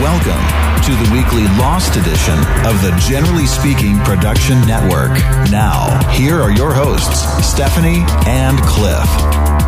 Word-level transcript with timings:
Welcome 0.00 0.84
to 0.84 0.92
the 0.92 1.10
weekly 1.12 1.42
Lost 1.58 1.96
edition 1.96 2.38
of 2.64 2.80
the 2.82 2.96
Generally 3.00 3.46
Speaking 3.46 3.98
Production 4.04 4.60
Network. 4.60 5.10
Now, 5.50 6.08
here 6.12 6.40
are 6.40 6.52
your 6.52 6.72
hosts, 6.72 7.24
Stephanie 7.44 8.04
and 8.28 8.60
Cliff. 8.60 9.67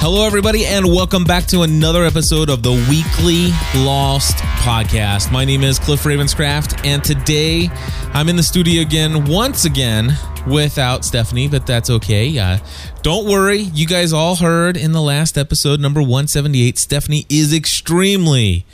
Hello, 0.00 0.24
everybody, 0.24 0.64
and 0.64 0.86
welcome 0.86 1.24
back 1.24 1.44
to 1.46 1.62
another 1.62 2.04
episode 2.04 2.48
of 2.50 2.62
the 2.62 2.70
Weekly 2.88 3.48
Lost 3.84 4.36
Podcast. 4.62 5.32
My 5.32 5.44
name 5.44 5.64
is 5.64 5.80
Cliff 5.80 6.04
Ravenscraft, 6.04 6.86
and 6.86 7.02
today 7.02 7.68
I'm 8.14 8.28
in 8.28 8.36
the 8.36 8.42
studio 8.44 8.80
again, 8.82 9.24
once 9.26 9.64
again, 9.64 10.16
without 10.46 11.04
Stephanie, 11.04 11.48
but 11.48 11.66
that's 11.66 11.90
okay. 11.90 12.38
Uh, 12.38 12.58
don't 13.02 13.28
worry, 13.28 13.58
you 13.58 13.86
guys 13.86 14.12
all 14.12 14.36
heard 14.36 14.76
in 14.76 14.92
the 14.92 15.02
last 15.02 15.36
episode, 15.36 15.80
number 15.80 16.00
178, 16.00 16.78
Stephanie 16.78 17.26
is 17.28 17.52
extremely 17.52 18.64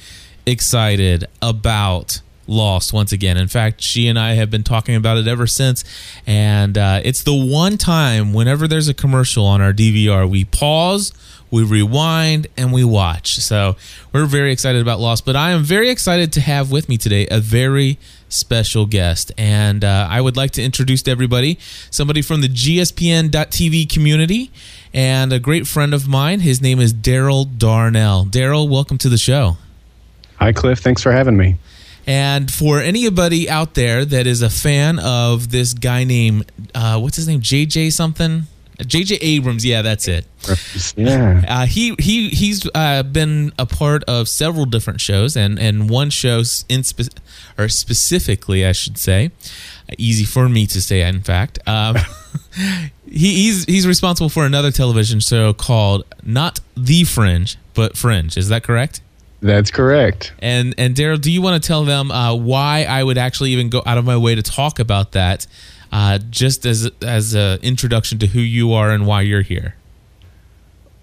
excited 0.47 1.25
about 1.41 2.21
Lost 2.47 2.93
once 2.93 3.13
again. 3.13 3.37
In 3.37 3.49
fact, 3.49 3.83
she 3.83 4.09
and 4.09 4.19
I 4.19 4.35
have 4.35 4.51
been 4.51 4.63
talking 4.63 4.95
about 4.95 5.17
it 5.17 5.27
ever 5.27 5.47
since. 5.47 5.85
And 6.27 6.77
uh, 6.77 7.01
it's 7.05 7.23
the 7.23 7.35
one 7.35 7.79
time 7.79 8.33
whenever 8.33 8.69
there's 8.69 8.89
a 8.89 8.95
commercial 8.95 9.47
on 9.47 9.61
our 9.61 9.73
DVR, 9.73 10.29
we 10.29 10.45
pause, 10.45 11.13
we 11.51 11.63
rewind, 11.63 12.47
and 12.57 12.73
we 12.73 12.85
watch. 12.85 13.37
So 13.37 13.77
we're 14.13 14.27
very 14.27 14.53
excited 14.53 14.83
about 14.83 15.01
Lost. 15.01 15.25
But 15.25 15.37
I 15.37 15.51
am 15.51 15.63
very 15.63 15.91
excited 15.91 16.33
to 16.35 16.41
have 16.41 16.71
with 16.71 16.89
me 16.89 16.97
today 16.97 17.27
a 17.31 17.41
very 17.41 17.99
special 18.29 18.87
guest. 18.87 19.33
And 19.39 19.85
uh, 19.85 20.09
I 20.11 20.21
would 20.21 20.37
like 20.37 20.51
to 20.53 20.63
introduce 20.63 21.03
to 21.03 21.11
everybody 21.11 21.59
somebody 21.91 22.21
from 22.21 22.41
the 22.41 22.49
GSPN.TV 22.49 23.89
community 23.89 24.51
and 24.93 25.33
a 25.33 25.39
great 25.39 25.67
friend 25.67 25.95
of 25.95 26.09
mine. 26.09 26.41
His 26.41 26.61
name 26.61 26.81
is 26.81 26.93
Daryl 26.93 27.47
Darnell. 27.59 28.27
Daryl, 28.27 28.69
welcome 28.69 28.99
to 28.99 29.09
the 29.09 29.19
show. 29.19 29.57
Hi, 30.37 30.53
Cliff. 30.53 30.81
Thanks 30.81 31.03
for 31.03 31.13
having 31.13 31.37
me. 31.37 31.57
And 32.07 32.51
for 32.51 32.81
anybody 32.81 33.49
out 33.49 33.75
there 33.75 34.05
that 34.05 34.27
is 34.27 34.43
a 34.43 34.51
fan 34.51 34.99
of 34.99 35.51
this 35.51 35.73
guy 35.73 36.05
named 36.05 36.51
uh, 36.75 37.01
what's 37.01 37.17
his 37.17 37.29
name, 37.29 37.41
JJ 37.41 37.93
something, 37.93 38.45
JJ 38.79 39.19
Abrams, 39.21 39.65
yeah, 39.65 39.83
that's 39.83 40.09
it. 40.09 40.27
Yeah. 40.97 41.45
Uh, 41.47 41.67
he 41.67 41.95
he 41.99 42.29
he's 42.31 42.69
uh, 42.75 43.03
been 43.05 43.53
a 43.59 43.67
part 43.67 44.03
of 44.05 44.29
several 44.29 44.65
different 44.67 45.01
shows, 45.01 45.37
and 45.37 45.59
and 45.59 45.89
one 45.89 46.11
show 46.11 46.43
in 46.69 46.83
spe- 46.83 47.21
or 47.57 47.69
specifically, 47.69 48.67
I 48.67 48.73
should 48.73 48.99
say, 48.99 49.31
easy 49.97 50.25
for 50.25 50.49
me 50.49 50.67
to 50.67 50.83
say. 50.83 51.03
In 51.03 51.21
fact, 51.21 51.61
um, 51.67 51.97
he, 53.09 53.45
he's 53.45 53.65
he's 53.65 53.87
responsible 53.87 54.29
for 54.29 54.45
another 54.45 54.73
television 54.73 55.21
show 55.21 55.53
called 55.53 56.05
not 56.23 56.61
The 56.77 57.05
Fringe, 57.05 57.57
but 57.75 57.97
Fringe. 57.97 58.37
Is 58.37 58.49
that 58.49 58.65
correct? 58.65 59.01
That's 59.45 59.71
correct. 59.71 60.33
And 60.39 60.75
and 60.79 60.95
Daryl, 60.97 61.21
do 61.21 61.31
you 61.31 61.43
want 61.43 61.63
to 61.63 61.67
tell 61.67 61.85
them 61.85 62.11
uh, 62.11 62.35
why 62.35 62.85
I 62.85 63.05
would 63.05 63.19
actually 63.19 63.51
even 63.51 63.69
go 63.69 63.83
out 63.85 63.99
of 63.99 64.05
my 64.07 64.17
way 64.17 64.35
to 64.35 64.43
talk 64.43 64.79
about 64.79 65.13
that, 65.13 65.47
uh, 65.93 66.19
just 66.31 66.65
as 66.65 66.91
as 67.03 67.35
an 67.35 67.59
introduction 67.61 68.19
to 68.21 68.27
who 68.27 68.41
you 68.41 68.73
are 68.73 68.89
and 68.89 69.07
why 69.07 69.21
you're 69.21 69.43
here? 69.43 69.77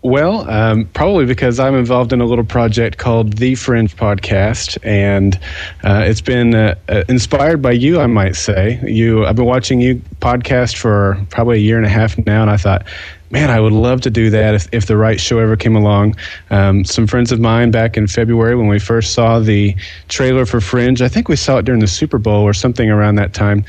Well, 0.01 0.49
um, 0.49 0.85
probably 0.85 1.27
because 1.27 1.59
I'm 1.59 1.75
involved 1.75 2.11
in 2.11 2.19
a 2.19 2.25
little 2.25 2.43
project 2.43 2.97
called 2.97 3.33
The 3.33 3.53
Fringe 3.53 3.95
Podcast, 3.95 4.79
and 4.81 5.35
uh, 5.83 6.03
it's 6.07 6.21
been 6.21 6.55
uh, 6.55 6.73
uh, 6.89 7.03
inspired 7.07 7.61
by 7.61 7.73
you, 7.73 7.99
I 8.01 8.07
might 8.07 8.35
say. 8.35 8.79
You, 8.83 9.27
I've 9.27 9.35
been 9.35 9.45
watching 9.45 9.79
you 9.79 10.01
podcast 10.19 10.77
for 10.77 11.23
probably 11.29 11.57
a 11.57 11.61
year 11.61 11.77
and 11.77 11.85
a 11.85 11.89
half 11.89 12.17
now, 12.25 12.41
and 12.41 12.49
I 12.49 12.57
thought, 12.57 12.87
man, 13.31 13.49
I 13.49 13.59
would 13.59 13.73
love 13.73 14.01
to 14.01 14.09
do 14.09 14.29
that 14.29 14.55
if, 14.55 14.67
if 14.71 14.85
the 14.85 14.97
right 14.97 15.19
show 15.19 15.39
ever 15.39 15.55
came 15.55 15.75
along. 15.75 16.15
Um, 16.49 16.83
some 16.83 17.07
friends 17.07 17.31
of 17.31 17.39
mine 17.39 17.71
back 17.71 17.97
in 17.97 18.07
February 18.07 18.55
when 18.55 18.67
we 18.67 18.79
first 18.79 19.13
saw 19.13 19.39
the 19.39 19.75
trailer 20.09 20.45
for 20.45 20.59
Fringe, 20.59 21.01
I 21.01 21.07
think 21.07 21.29
we 21.29 21.35
saw 21.35 21.57
it 21.57 21.65
during 21.65 21.79
the 21.79 21.87
Super 21.87 22.17
Bowl 22.17 22.43
or 22.43 22.53
something 22.53 22.89
around 22.89 23.15
that 23.15 23.33
time. 23.33 23.63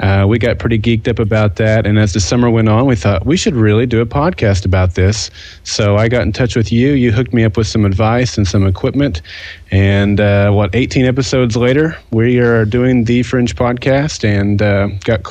Uh, 0.00 0.26
we 0.28 0.38
got 0.38 0.58
pretty 0.58 0.78
geeked 0.78 1.08
up 1.08 1.18
about 1.18 1.56
that. 1.56 1.86
And 1.86 1.98
as 1.98 2.12
the 2.12 2.20
summer 2.20 2.50
went 2.50 2.68
on, 2.68 2.86
we 2.86 2.96
thought 2.96 3.24
we 3.24 3.36
should 3.36 3.54
really 3.54 3.86
do 3.86 4.00
a 4.00 4.06
podcast 4.06 4.64
about 4.64 4.94
this. 4.94 5.30
So 5.62 5.96
I 5.96 6.08
got 6.08 6.22
in 6.22 6.32
touch 6.32 6.56
with 6.56 6.72
you. 6.72 6.92
You 6.92 7.12
hooked 7.12 7.32
me 7.32 7.44
up 7.44 7.56
with 7.56 7.66
some 7.66 7.84
advice 7.84 8.36
and 8.36 8.46
some 8.46 8.66
equipment. 8.66 9.22
And 9.70 10.20
uh, 10.20 10.50
what, 10.50 10.74
18 10.74 11.04
episodes 11.04 11.56
later, 11.56 11.96
we 12.10 12.38
are 12.38 12.64
doing 12.64 13.04
the 13.04 13.22
Fringe 13.22 13.54
podcast 13.54 14.24
and 14.24 14.60
uh, 14.60 14.88
got 15.04 15.22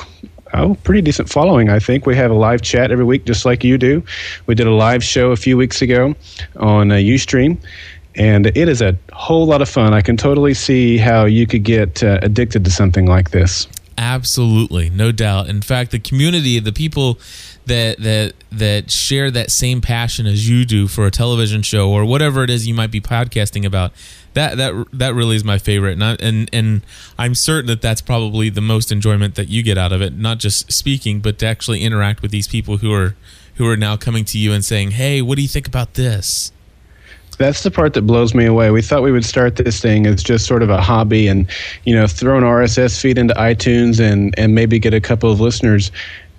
oh, 0.54 0.76
pretty 0.84 1.02
decent 1.02 1.28
following, 1.28 1.68
I 1.68 1.78
think. 1.78 2.06
We 2.06 2.16
have 2.16 2.30
a 2.30 2.34
live 2.34 2.62
chat 2.62 2.90
every 2.90 3.04
week, 3.04 3.24
just 3.24 3.44
like 3.44 3.64
you 3.64 3.78
do. 3.78 4.02
We 4.46 4.54
did 4.54 4.66
a 4.66 4.72
live 4.72 5.04
show 5.04 5.30
a 5.32 5.36
few 5.36 5.56
weeks 5.56 5.82
ago 5.82 6.14
on 6.56 6.90
uh, 6.90 6.96
Ustream, 6.96 7.58
and 8.14 8.46
it 8.46 8.68
is 8.68 8.80
a 8.80 8.96
whole 9.12 9.46
lot 9.46 9.62
of 9.62 9.68
fun. 9.68 9.92
I 9.92 10.00
can 10.00 10.16
totally 10.16 10.54
see 10.54 10.96
how 10.98 11.24
you 11.24 11.46
could 11.46 11.64
get 11.64 12.02
uh, 12.02 12.18
addicted 12.22 12.64
to 12.64 12.70
something 12.70 13.06
like 13.06 13.30
this. 13.30 13.68
Absolutely, 13.96 14.90
no 14.90 15.12
doubt. 15.12 15.48
In 15.48 15.62
fact, 15.62 15.90
the 15.90 15.98
community, 15.98 16.58
the 16.58 16.72
people 16.72 17.18
that 17.66 17.98
that 18.00 18.34
that 18.52 18.90
share 18.90 19.30
that 19.30 19.50
same 19.50 19.80
passion 19.80 20.26
as 20.26 20.48
you 20.48 20.64
do 20.64 20.86
for 20.86 21.06
a 21.06 21.10
television 21.10 21.62
show 21.62 21.90
or 21.90 22.04
whatever 22.04 22.44
it 22.44 22.50
is 22.50 22.66
you 22.66 22.74
might 22.74 22.90
be 22.90 23.00
podcasting 23.00 23.64
about, 23.64 23.92
that 24.34 24.56
that 24.56 24.86
that 24.92 25.14
really 25.14 25.36
is 25.36 25.44
my 25.44 25.58
favorite. 25.58 25.92
And 25.92 26.04
I, 26.04 26.16
and 26.20 26.50
and 26.52 26.82
I'm 27.18 27.34
certain 27.34 27.66
that 27.68 27.82
that's 27.82 28.00
probably 28.00 28.50
the 28.50 28.60
most 28.60 28.92
enjoyment 28.92 29.34
that 29.36 29.48
you 29.48 29.62
get 29.62 29.78
out 29.78 29.92
of 29.92 30.02
it, 30.02 30.16
not 30.16 30.38
just 30.38 30.70
speaking, 30.72 31.20
but 31.20 31.38
to 31.38 31.46
actually 31.46 31.82
interact 31.82 32.22
with 32.22 32.30
these 32.30 32.48
people 32.48 32.78
who 32.78 32.92
are 32.92 33.16
who 33.54 33.68
are 33.68 33.76
now 33.76 33.96
coming 33.96 34.24
to 34.26 34.38
you 34.38 34.52
and 34.52 34.64
saying, 34.64 34.92
"Hey, 34.92 35.22
what 35.22 35.36
do 35.36 35.42
you 35.42 35.48
think 35.48 35.66
about 35.66 35.94
this?" 35.94 36.52
That's 37.36 37.64
the 37.64 37.70
part 37.70 37.94
that 37.94 38.02
blows 38.02 38.32
me 38.32 38.44
away. 38.44 38.70
We 38.70 38.80
thought 38.80 39.02
we 39.02 39.10
would 39.10 39.24
start 39.24 39.56
this 39.56 39.80
thing 39.80 40.06
as 40.06 40.22
just 40.22 40.46
sort 40.46 40.62
of 40.62 40.70
a 40.70 40.80
hobby 40.80 41.26
and, 41.26 41.50
you 41.84 41.92
know, 41.92 42.06
throw 42.06 42.38
an 42.38 42.44
RSS 42.44 43.00
feed 43.00 43.18
into 43.18 43.34
iTunes 43.34 43.98
and, 43.98 44.32
and 44.38 44.54
maybe 44.54 44.78
get 44.78 44.94
a 44.94 45.00
couple 45.00 45.32
of 45.32 45.40
listeners. 45.40 45.90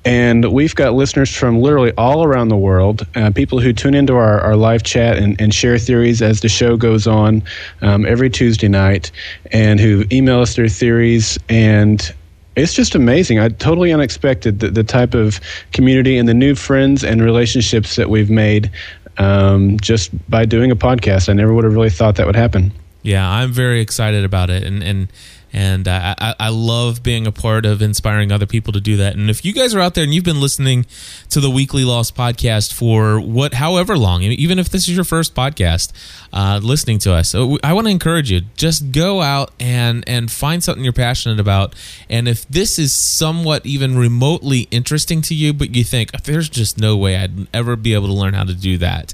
And 0.05 0.53
we've 0.53 0.75
got 0.75 0.93
listeners 0.93 1.35
from 1.35 1.59
literally 1.59 1.91
all 1.97 2.23
around 2.23 2.49
the 2.49 2.57
world, 2.57 3.07
uh, 3.15 3.31
people 3.31 3.59
who 3.59 3.73
tune 3.73 3.95
into 3.95 4.13
our, 4.13 4.39
our 4.39 4.55
live 4.55 4.83
chat 4.83 5.17
and, 5.17 5.39
and 5.41 5.53
share 5.53 5.79
theories 5.79 6.21
as 6.21 6.41
the 6.41 6.49
show 6.49 6.77
goes 6.77 7.07
on 7.07 7.41
um, 7.81 8.05
every 8.05 8.29
Tuesday 8.29 8.67
night, 8.67 9.11
and 9.51 9.79
who 9.79 10.05
email 10.11 10.41
us 10.41 10.55
their 10.55 10.67
theories. 10.67 11.39
And 11.49 12.13
it's 12.55 12.73
just 12.73 12.93
amazing. 12.93 13.39
I 13.39 13.49
totally 13.49 13.91
unexpected 13.91 14.59
the, 14.59 14.69
the 14.69 14.83
type 14.83 15.15
of 15.15 15.39
community 15.73 16.17
and 16.17 16.29
the 16.29 16.35
new 16.35 16.53
friends 16.53 17.03
and 17.03 17.23
relationships 17.23 17.95
that 17.95 18.09
we've 18.09 18.29
made 18.29 18.69
um, 19.17 19.79
just 19.79 20.11
by 20.29 20.45
doing 20.45 20.71
a 20.71 20.75
podcast. 20.75 21.29
I 21.29 21.33
never 21.33 21.53
would 21.53 21.63
have 21.63 21.73
really 21.73 21.89
thought 21.89 22.15
that 22.17 22.27
would 22.27 22.35
happen. 22.35 22.71
Yeah, 23.01 23.29
I'm 23.29 23.51
very 23.51 23.81
excited 23.81 24.23
about 24.23 24.49
it, 24.49 24.63
and 24.63 24.81
and 24.81 25.07
and 25.55 25.87
uh, 25.87 26.15
I, 26.19 26.35
I 26.37 26.49
love 26.49 27.01
being 27.01 27.25
a 27.25 27.31
part 27.31 27.65
of 27.65 27.81
inspiring 27.81 28.29
other 28.29 28.45
people 28.45 28.73
to 28.73 28.81
do 28.81 28.97
that. 28.97 29.15
And 29.15 29.29
if 29.29 29.45
you 29.45 29.53
guys 29.53 29.73
are 29.73 29.79
out 29.79 29.95
there 29.95 30.03
and 30.03 30.13
you've 30.13 30.25
been 30.25 30.41
listening 30.41 30.85
to 31.29 31.39
the 31.39 31.49
Weekly 31.49 31.85
Lost 31.85 32.13
podcast 32.13 32.73
for 32.73 33.21
what, 33.21 33.53
however 33.53 33.97
long, 33.97 34.21
even 34.21 34.59
if 34.59 34.67
this 34.67 34.89
is 34.89 34.97
your 34.97 35.05
first 35.05 35.33
podcast, 35.33 35.93
uh, 36.33 36.59
listening 36.61 36.99
to 36.99 37.13
us, 37.13 37.33
I 37.33 37.71
want 37.71 37.87
to 37.87 37.91
encourage 37.91 38.29
you 38.29 38.41
just 38.57 38.91
go 38.91 39.21
out 39.21 39.53
and 39.57 40.03
and 40.07 40.29
find 40.29 40.61
something 40.61 40.83
you're 40.83 40.91
passionate 40.91 41.39
about. 41.39 41.73
And 42.09 42.27
if 42.27 42.45
this 42.49 42.77
is 42.77 42.93
somewhat 42.93 43.65
even 43.65 43.97
remotely 43.97 44.67
interesting 44.71 45.21
to 45.21 45.33
you, 45.33 45.53
but 45.53 45.73
you 45.73 45.85
think 45.85 46.11
there's 46.23 46.49
just 46.49 46.77
no 46.77 46.97
way 46.97 47.15
I'd 47.15 47.47
ever 47.55 47.77
be 47.77 47.93
able 47.93 48.07
to 48.07 48.13
learn 48.13 48.33
how 48.33 48.43
to 48.43 48.53
do 48.53 48.77
that. 48.79 49.13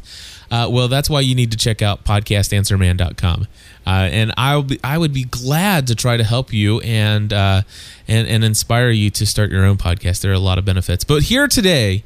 Uh, 0.52 0.68
well, 0.70 0.90
that's 0.90 1.10
why 1.10 1.22
you 1.22 1.34
need 1.34 1.50
to 1.52 1.58
check 1.58 1.82
out 1.82 2.04
podcastanswerman.com. 2.04 3.48
Uh, 3.88 3.90
and 3.90 4.34
I'll 4.38 4.64
be, 4.64 4.80
I 4.84 4.98
would 4.98 5.14
be 5.14 5.24
glad 5.24 5.88
to 5.88 5.96
try 5.96 6.18
to 6.18 6.24
help 6.24 6.52
you 6.54 6.82
and, 6.82 7.32
uh, 7.32 7.62
and 8.08 8.28
and 8.28 8.44
inspire 8.44 8.90
you 8.90 9.10
to 9.12 9.26
start 9.26 9.50
your 9.50 9.66
own 9.66 9.78
podcast. 9.78 10.22
There 10.22 10.32
are 10.32 10.36
a 10.36 10.40
lot 10.40 10.58
of 10.58 10.66
benefits. 10.66 11.04
But 11.04 11.24
here 11.24 11.48
today, 11.48 12.04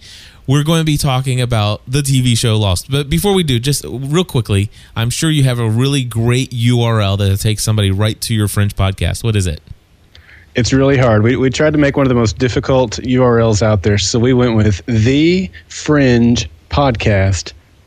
we're 0.47 0.63
going 0.63 0.79
to 0.79 0.85
be 0.85 0.97
talking 0.97 1.41
about 1.41 1.81
the 1.87 2.01
TV 2.01 2.37
show 2.37 2.55
Lost. 2.57 2.89
But 2.89 3.09
before 3.09 3.33
we 3.33 3.43
do, 3.43 3.59
just 3.59 3.83
real 3.83 4.23
quickly, 4.23 4.69
I'm 4.95 5.09
sure 5.09 5.31
you 5.31 5.43
have 5.43 5.59
a 5.59 5.69
really 5.69 6.03
great 6.03 6.51
URL 6.51 7.17
that 7.17 7.39
takes 7.39 7.63
somebody 7.63 7.89
right 7.89 8.19
to 8.21 8.33
your 8.33 8.47
Fringe 8.47 8.75
podcast. 8.75 9.23
What 9.23 9.35
is 9.35 9.47
it? 9.47 9.61
It's 10.55 10.71
really 10.71 10.97
hard. 10.97 11.23
We, 11.23 11.35
we 11.35 11.49
tried 11.49 11.73
to 11.73 11.79
make 11.79 11.97
one 11.97 12.05
of 12.05 12.09
the 12.09 12.15
most 12.15 12.37
difficult 12.37 12.91
URLs 12.91 13.61
out 13.61 13.83
there, 13.83 13.97
so 13.97 14.19
we 14.19 14.33
went 14.33 14.55
with 14.55 14.81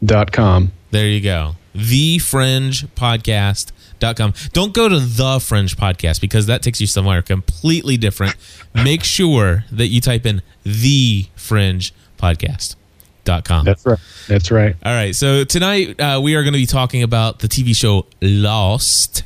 thefringepodcast.com. 0.03 0.73
There 0.91 1.07
you 1.07 1.21
go. 1.21 1.55
thefringepodcast.com. 1.75 4.33
Don't 4.53 4.73
go 4.73 4.89
to 4.89 4.99
the 5.01 5.41
Fringe 5.41 5.77
Podcast 5.77 6.21
because 6.21 6.47
that 6.47 6.63
takes 6.63 6.81
you 6.81 6.87
somewhere 6.87 7.21
completely 7.23 7.97
different. 7.97 8.37
Make 8.75 9.03
sure 9.05 9.65
that 9.73 9.89
you 9.89 10.01
type 10.01 10.25
in 10.27 10.43
the 10.65 11.27
Fringe 11.37 11.93
Podcast.com. 12.19 13.65
That's 13.65 13.85
right. 13.87 13.99
That's 14.29 14.51
right. 14.51 14.75
All 14.85 14.93
right. 14.93 15.15
So 15.15 15.45
tonight 15.45 16.01
uh, 16.01 16.21
we 16.23 16.35
are 16.37 16.43
going 16.43 16.55
to 16.55 16.59
be 16.59 16.67
talking 16.67 17.03
about 17.03 17.41
the 17.41 17.49
TV 17.49 17.75
show 17.77 18.07
Lost. 18.23 19.23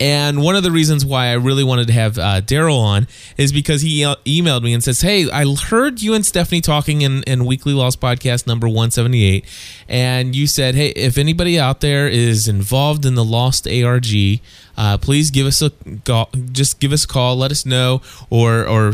And 0.00 0.42
one 0.42 0.56
of 0.56 0.64
the 0.64 0.72
reasons 0.72 1.04
why 1.04 1.28
I 1.28 1.34
really 1.34 1.62
wanted 1.62 1.86
to 1.86 1.92
have 1.92 2.18
uh, 2.18 2.40
Daryl 2.40 2.78
on 2.78 3.06
is 3.36 3.52
because 3.52 3.82
he 3.82 4.00
emailed 4.00 4.62
me 4.62 4.72
and 4.74 4.82
says, 4.82 5.02
Hey, 5.02 5.30
I 5.30 5.44
heard 5.54 6.02
you 6.02 6.14
and 6.14 6.26
Stephanie 6.26 6.60
talking 6.60 7.02
in, 7.02 7.22
in 7.24 7.44
Weekly 7.44 7.72
Lost 7.72 8.00
podcast 8.00 8.46
number 8.46 8.66
178. 8.66 9.44
And 9.88 10.34
you 10.34 10.46
said, 10.46 10.74
Hey, 10.74 10.88
if 10.90 11.16
anybody 11.16 11.58
out 11.58 11.80
there 11.80 12.08
is 12.08 12.48
involved 12.48 13.06
in 13.06 13.14
the 13.14 13.24
Lost 13.24 13.68
ARG, 13.68 14.40
uh, 14.76 14.98
please 14.98 15.30
give 15.30 15.46
us 15.46 15.62
a 15.62 15.70
call, 16.04 16.28
just 16.52 16.80
give 16.80 16.92
us 16.92 17.04
a 17.04 17.08
call, 17.08 17.36
let 17.36 17.50
us 17.50 17.64
know, 17.64 18.02
or 18.30 18.66
or 18.66 18.92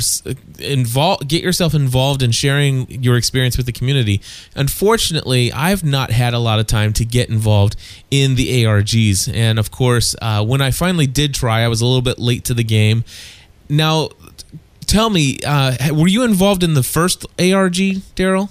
involve 0.59 1.27
get 1.27 1.43
yourself 1.43 1.75
involved 1.75 2.23
in 2.23 2.31
sharing 2.31 2.91
your 2.91 3.17
experience 3.17 3.57
with 3.57 3.67
the 3.67 3.73
community. 3.73 4.21
Unfortunately, 4.55 5.53
I've 5.53 5.85
not 5.85 6.11
had 6.11 6.35
a 6.35 6.39
lot 6.39 6.59
of 6.59 6.67
time 6.67 6.93
to 6.95 7.05
get 7.05 7.29
involved 7.29 7.77
in 8.11 8.35
the 8.35 8.65
ARGs, 8.65 9.33
and 9.33 9.59
of 9.59 9.71
course, 9.71 10.15
uh, 10.21 10.45
when 10.45 10.61
I 10.61 10.71
finally 10.71 11.07
did 11.07 11.35
try, 11.35 11.63
I 11.63 11.69
was 11.69 11.81
a 11.81 11.87
little 11.87 12.03
bit 12.03 12.19
late 12.19 12.45
to 12.45 12.55
the 12.55 12.65
game. 12.65 13.05
Now, 13.69 14.11
tell 14.87 15.11
me, 15.11 15.39
uh, 15.47 15.95
were 15.95 16.09
you 16.09 16.25
involved 16.25 16.63
in 16.63 16.75
the 16.75 16.83
first 16.83 17.25
ARG, 17.39 17.77
Daryl? 18.17 18.51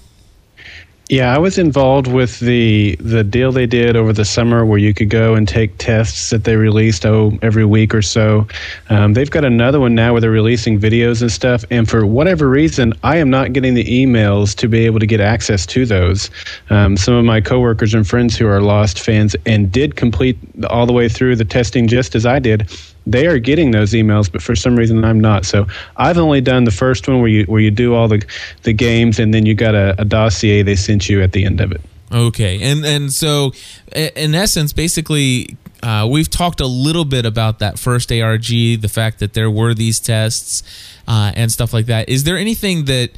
Yeah, 1.10 1.34
I 1.34 1.38
was 1.38 1.58
involved 1.58 2.06
with 2.06 2.38
the 2.38 2.94
the 3.00 3.24
deal 3.24 3.50
they 3.50 3.66
did 3.66 3.96
over 3.96 4.12
the 4.12 4.24
summer, 4.24 4.64
where 4.64 4.78
you 4.78 4.94
could 4.94 5.10
go 5.10 5.34
and 5.34 5.48
take 5.48 5.76
tests 5.76 6.30
that 6.30 6.44
they 6.44 6.54
released 6.54 7.04
oh 7.04 7.36
every 7.42 7.64
week 7.64 7.96
or 7.96 8.00
so. 8.00 8.46
Um, 8.90 9.14
they've 9.14 9.28
got 9.28 9.44
another 9.44 9.80
one 9.80 9.96
now 9.96 10.12
where 10.12 10.20
they're 10.20 10.30
releasing 10.30 10.78
videos 10.78 11.20
and 11.20 11.32
stuff. 11.32 11.64
And 11.68 11.90
for 11.90 12.06
whatever 12.06 12.48
reason, 12.48 12.94
I 13.02 13.16
am 13.16 13.28
not 13.28 13.52
getting 13.52 13.74
the 13.74 13.82
emails 13.82 14.54
to 14.58 14.68
be 14.68 14.86
able 14.86 15.00
to 15.00 15.06
get 15.06 15.20
access 15.20 15.66
to 15.66 15.84
those. 15.84 16.30
Um, 16.70 16.96
some 16.96 17.14
of 17.14 17.24
my 17.24 17.40
coworkers 17.40 17.92
and 17.92 18.06
friends 18.06 18.36
who 18.36 18.46
are 18.46 18.60
Lost 18.60 19.00
fans 19.00 19.34
and 19.46 19.72
did 19.72 19.96
complete 19.96 20.38
all 20.68 20.86
the 20.86 20.92
way 20.92 21.08
through 21.08 21.34
the 21.34 21.44
testing 21.44 21.88
just 21.88 22.14
as 22.14 22.24
I 22.24 22.38
did 22.38 22.70
they 23.06 23.26
are 23.26 23.38
getting 23.38 23.70
those 23.70 23.92
emails, 23.92 24.30
but 24.30 24.42
for 24.42 24.54
some 24.54 24.76
reason 24.76 25.04
I'm 25.04 25.20
not. 25.20 25.44
So 25.44 25.66
I've 25.96 26.18
only 26.18 26.40
done 26.40 26.64
the 26.64 26.70
first 26.70 27.08
one 27.08 27.20
where 27.20 27.28
you 27.28 27.44
where 27.44 27.60
you 27.60 27.70
do 27.70 27.94
all 27.94 28.08
the 28.08 28.24
the 28.62 28.72
games 28.72 29.18
and 29.18 29.32
then 29.32 29.46
you 29.46 29.54
got 29.54 29.74
a, 29.74 29.94
a 30.00 30.04
dossier 30.04 30.62
they 30.62 30.76
sent 30.76 31.08
you 31.08 31.22
at 31.22 31.32
the 31.32 31.44
end 31.44 31.60
of 31.60 31.72
it. 31.72 31.80
Okay, 32.12 32.60
and 32.62 32.84
and 32.84 33.12
so 33.12 33.52
in 33.94 34.34
essence, 34.34 34.72
basically, 34.72 35.56
uh, 35.82 36.08
we've 36.10 36.28
talked 36.28 36.60
a 36.60 36.66
little 36.66 37.04
bit 37.04 37.24
about 37.24 37.60
that 37.60 37.78
first 37.78 38.10
ARG, 38.12 38.46
the 38.46 38.90
fact 38.90 39.20
that 39.20 39.34
there 39.34 39.50
were 39.50 39.74
these 39.74 40.00
tests 40.00 40.62
uh, 41.10 41.32
and 41.34 41.50
stuff 41.50 41.72
like 41.72 41.86
that. 41.86 42.08
Is 42.08 42.22
there 42.22 42.36
anything 42.36 42.84
that 42.84 43.10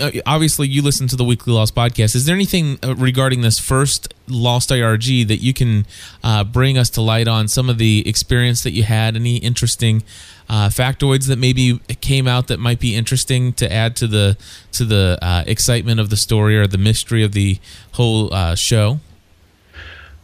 uh, 0.00 0.10
obviously 0.24 0.66
you 0.66 0.80
listen 0.80 1.06
to 1.08 1.16
the 1.16 1.24
Weekly 1.24 1.52
Lost 1.52 1.74
podcast? 1.74 2.14
Is 2.14 2.24
there 2.24 2.34
anything 2.34 2.78
uh, 2.82 2.94
regarding 2.94 3.42
this 3.42 3.58
first 3.58 4.14
Lost 4.26 4.72
ARG 4.72 5.02
that 5.02 5.40
you 5.42 5.52
can 5.52 5.84
uh, 6.22 6.44
bring 6.44 6.78
us 6.78 6.88
to 6.90 7.02
light 7.02 7.28
on 7.28 7.46
some 7.46 7.68
of 7.68 7.76
the 7.76 8.02
experience 8.08 8.62
that 8.62 8.70
you 8.70 8.84
had? 8.84 9.14
Any 9.14 9.36
interesting? 9.36 10.02
Uh, 10.46 10.68
factoids 10.68 11.26
that 11.26 11.38
maybe 11.38 11.78
came 12.02 12.28
out 12.28 12.48
that 12.48 12.60
might 12.60 12.78
be 12.78 12.94
interesting 12.94 13.54
to 13.54 13.70
add 13.72 13.96
to 13.96 14.06
the 14.06 14.36
to 14.72 14.84
the 14.84 15.18
uh, 15.22 15.42
excitement 15.46 15.98
of 15.98 16.10
the 16.10 16.18
story 16.18 16.58
or 16.58 16.66
the 16.66 16.76
mystery 16.76 17.24
of 17.24 17.32
the 17.32 17.58
whole 17.92 18.54
show. 18.54 19.00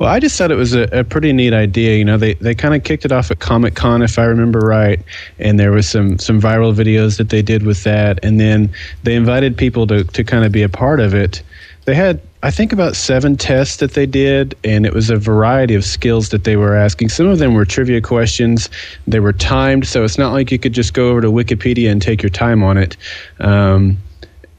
Well, 0.01 0.09
I 0.09 0.19
just 0.19 0.39
thought 0.39 0.51
it 0.51 0.57
was 0.57 0.73
a, 0.75 0.85
a 0.99 1.05
pretty 1.05 1.31
neat 1.31 1.53
idea. 1.53 1.99
You 1.99 2.07
know, 2.07 2.17
they, 2.17 2.33
they 2.35 2.55
kind 2.55 2.75
of 2.75 2.83
kicked 2.85 3.05
it 3.05 3.13
off 3.13 3.31
at 3.31 3.41
Comic 3.41 3.75
Con, 3.75 4.01
if 4.01 4.19
I 4.19 4.25
remember 4.25 4.61
right, 4.61 4.99
and 5.39 5.61
there 5.61 5.73
was 5.73 5.87
some 5.87 6.19
some 6.19 6.41
viral 6.41 6.75
videos 6.75 7.19
that 7.19 7.29
they 7.29 7.43
did 7.43 7.65
with 7.65 7.85
that, 7.85 8.19
and 8.25 8.41
then 8.41 8.73
they 9.03 9.15
invited 9.15 9.59
people 9.59 9.87
to 9.89 10.05
to 10.05 10.25
kind 10.25 10.47
of 10.47 10.53
be 10.53 10.63
a 10.63 10.71
part 10.71 11.01
of 11.01 11.13
it. 11.13 11.43
They 11.85 11.95
had, 11.95 12.19
I 12.43 12.51
think, 12.51 12.73
about 12.73 12.97
seven 12.97 13.37
tests 13.37 13.77
that 13.77 13.93
they 13.93 14.07
did, 14.07 14.57
and 14.65 14.87
it 14.87 14.95
was 14.95 15.11
a 15.11 15.19
variety 15.19 15.75
of 15.75 15.85
skills 15.85 16.31
that 16.31 16.45
they 16.45 16.57
were 16.57 16.75
asking. 16.75 17.11
Some 17.11 17.27
of 17.27 17.39
them 17.39 17.53
were 17.53 17.67
trivia 17.67 18.01
questions. 18.01 18.71
They 19.07 19.21
were 19.21 19.35
timed, 19.35 19.87
so 19.87 20.03
it's 20.03 20.17
not 20.17 20.33
like 20.33 20.51
you 20.51 20.59
could 20.59 20.73
just 20.73 20.95
go 20.95 21.11
over 21.11 21.21
to 21.21 21.29
Wikipedia 21.29 21.93
and 21.93 22.01
take 22.01 22.23
your 22.23 22.31
time 22.31 22.63
on 22.63 22.79
it. 22.79 22.97
Um, 23.39 23.99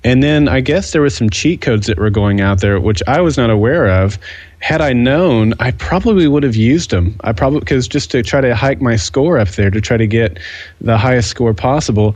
and 0.03 0.23
then 0.23 0.47
I 0.47 0.61
guess 0.61 0.91
there 0.91 1.01
were 1.01 1.11
some 1.11 1.29
cheat 1.29 1.61
codes 1.61 1.87
that 1.87 1.99
were 1.99 2.09
going 2.09 2.41
out 2.41 2.59
there, 2.61 2.79
which 2.79 3.03
I 3.07 3.21
was 3.21 3.37
not 3.37 3.49
aware 3.49 3.87
of. 3.87 4.17
Had 4.61 4.79
I 4.79 4.93
known, 4.93 5.53
I 5.59 5.71
probably 5.71 6.27
would 6.27 6.43
have 6.43 6.55
used 6.55 6.91
them. 6.91 7.15
I 7.21 7.33
probably 7.33 7.59
because 7.59 7.87
just 7.87 8.11
to 8.11 8.21
try 8.21 8.41
to 8.41 8.55
hike 8.55 8.79
my 8.79 8.95
score 8.95 9.37
up 9.39 9.49
there 9.49 9.71
to 9.71 9.81
try 9.81 9.97
to 9.97 10.07
get 10.07 10.39
the 10.79 10.97
highest 10.97 11.29
score 11.29 11.53
possible. 11.53 12.15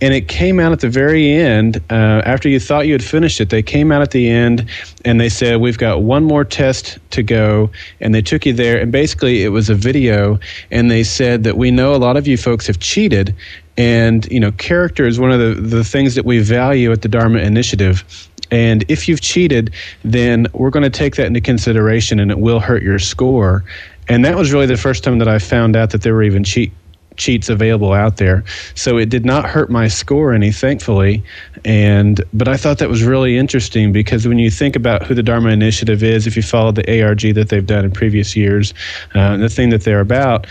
And 0.00 0.14
it 0.14 0.28
came 0.28 0.60
out 0.60 0.72
at 0.72 0.80
the 0.80 0.88
very 0.88 1.30
end. 1.30 1.78
Uh, 1.90 2.22
after 2.24 2.48
you 2.48 2.58
thought 2.58 2.86
you 2.86 2.92
had 2.92 3.04
finished 3.04 3.40
it, 3.40 3.50
they 3.50 3.62
came 3.62 3.92
out 3.92 4.00
at 4.00 4.12
the 4.12 4.30
end 4.30 4.66
and 5.04 5.20
they 5.20 5.28
said, 5.28 5.60
We've 5.60 5.76
got 5.76 6.02
one 6.02 6.24
more 6.24 6.44
test 6.44 6.98
to 7.10 7.22
go. 7.22 7.70
And 8.00 8.14
they 8.14 8.22
took 8.22 8.46
you 8.46 8.52
there. 8.52 8.80
And 8.80 8.90
basically, 8.92 9.42
it 9.42 9.48
was 9.48 9.68
a 9.68 9.74
video. 9.74 10.38
And 10.70 10.90
they 10.90 11.02
said 11.02 11.44
that 11.44 11.58
we 11.58 11.70
know 11.70 11.94
a 11.94 11.98
lot 11.98 12.16
of 12.16 12.26
you 12.26 12.38
folks 12.38 12.66
have 12.66 12.78
cheated. 12.78 13.34
And, 13.76 14.30
you 14.30 14.40
know, 14.40 14.52
character 14.52 15.06
is 15.06 15.18
one 15.18 15.32
of 15.32 15.40
the, 15.40 15.60
the 15.60 15.84
things 15.84 16.14
that 16.14 16.24
we 16.24 16.38
value 16.38 16.92
at 16.92 17.02
the 17.02 17.08
Dharma 17.08 17.40
Initiative. 17.40 18.29
And 18.50 18.84
if 18.88 19.08
you've 19.08 19.20
cheated, 19.20 19.72
then 20.04 20.46
we're 20.52 20.70
going 20.70 20.82
to 20.82 20.90
take 20.90 21.16
that 21.16 21.26
into 21.26 21.40
consideration 21.40 22.18
and 22.20 22.30
it 22.30 22.38
will 22.38 22.60
hurt 22.60 22.82
your 22.82 22.98
score. 22.98 23.64
And 24.08 24.24
that 24.24 24.36
was 24.36 24.52
really 24.52 24.66
the 24.66 24.76
first 24.76 25.04
time 25.04 25.18
that 25.18 25.28
I 25.28 25.38
found 25.38 25.76
out 25.76 25.90
that 25.90 26.02
there 26.02 26.14
were 26.14 26.22
even 26.22 26.42
cheat 26.42 26.72
cheats 27.20 27.48
available 27.48 27.92
out 27.92 28.16
there. 28.16 28.42
So 28.74 28.96
it 28.96 29.10
did 29.10 29.24
not 29.24 29.44
hurt 29.44 29.70
my 29.70 29.86
score 29.86 30.32
any, 30.32 30.50
thankfully. 30.50 31.22
And 31.64 32.20
but 32.32 32.48
I 32.48 32.56
thought 32.56 32.78
that 32.78 32.88
was 32.88 33.04
really 33.04 33.36
interesting 33.36 33.92
because 33.92 34.26
when 34.26 34.38
you 34.38 34.50
think 34.50 34.74
about 34.74 35.04
who 35.06 35.14
the 35.14 35.22
Dharma 35.22 35.50
Initiative 35.50 36.02
is, 36.02 36.26
if 36.26 36.34
you 36.34 36.42
follow 36.42 36.72
the 36.72 37.02
ARG 37.02 37.34
that 37.34 37.50
they've 37.50 37.66
done 37.66 37.84
in 37.84 37.90
previous 37.90 38.34
years, 38.34 38.72
uh, 39.14 39.36
the 39.36 39.48
thing 39.48 39.68
that 39.70 39.84
they're 39.84 40.00
about, 40.00 40.46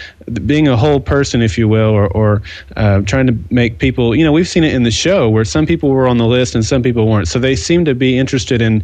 being 0.45 0.67
a 0.67 0.77
whole 0.77 0.99
person, 0.99 1.41
if 1.41 1.57
you 1.57 1.67
will, 1.67 1.89
or, 1.89 2.07
or 2.09 2.41
uh, 2.77 3.01
trying 3.01 3.25
to 3.25 3.35
make 3.49 3.79
people, 3.79 4.15
you 4.15 4.23
know, 4.23 4.31
we've 4.31 4.47
seen 4.47 4.63
it 4.63 4.73
in 4.73 4.83
the 4.83 4.91
show 4.91 5.29
where 5.29 5.45
some 5.45 5.65
people 5.65 5.89
were 5.89 6.07
on 6.07 6.17
the 6.17 6.27
list 6.27 6.53
and 6.53 6.63
some 6.63 6.83
people 6.83 7.07
weren't. 7.07 7.27
So 7.27 7.39
they 7.39 7.55
seem 7.55 7.83
to 7.85 7.95
be 7.95 8.17
interested 8.17 8.61
in 8.61 8.83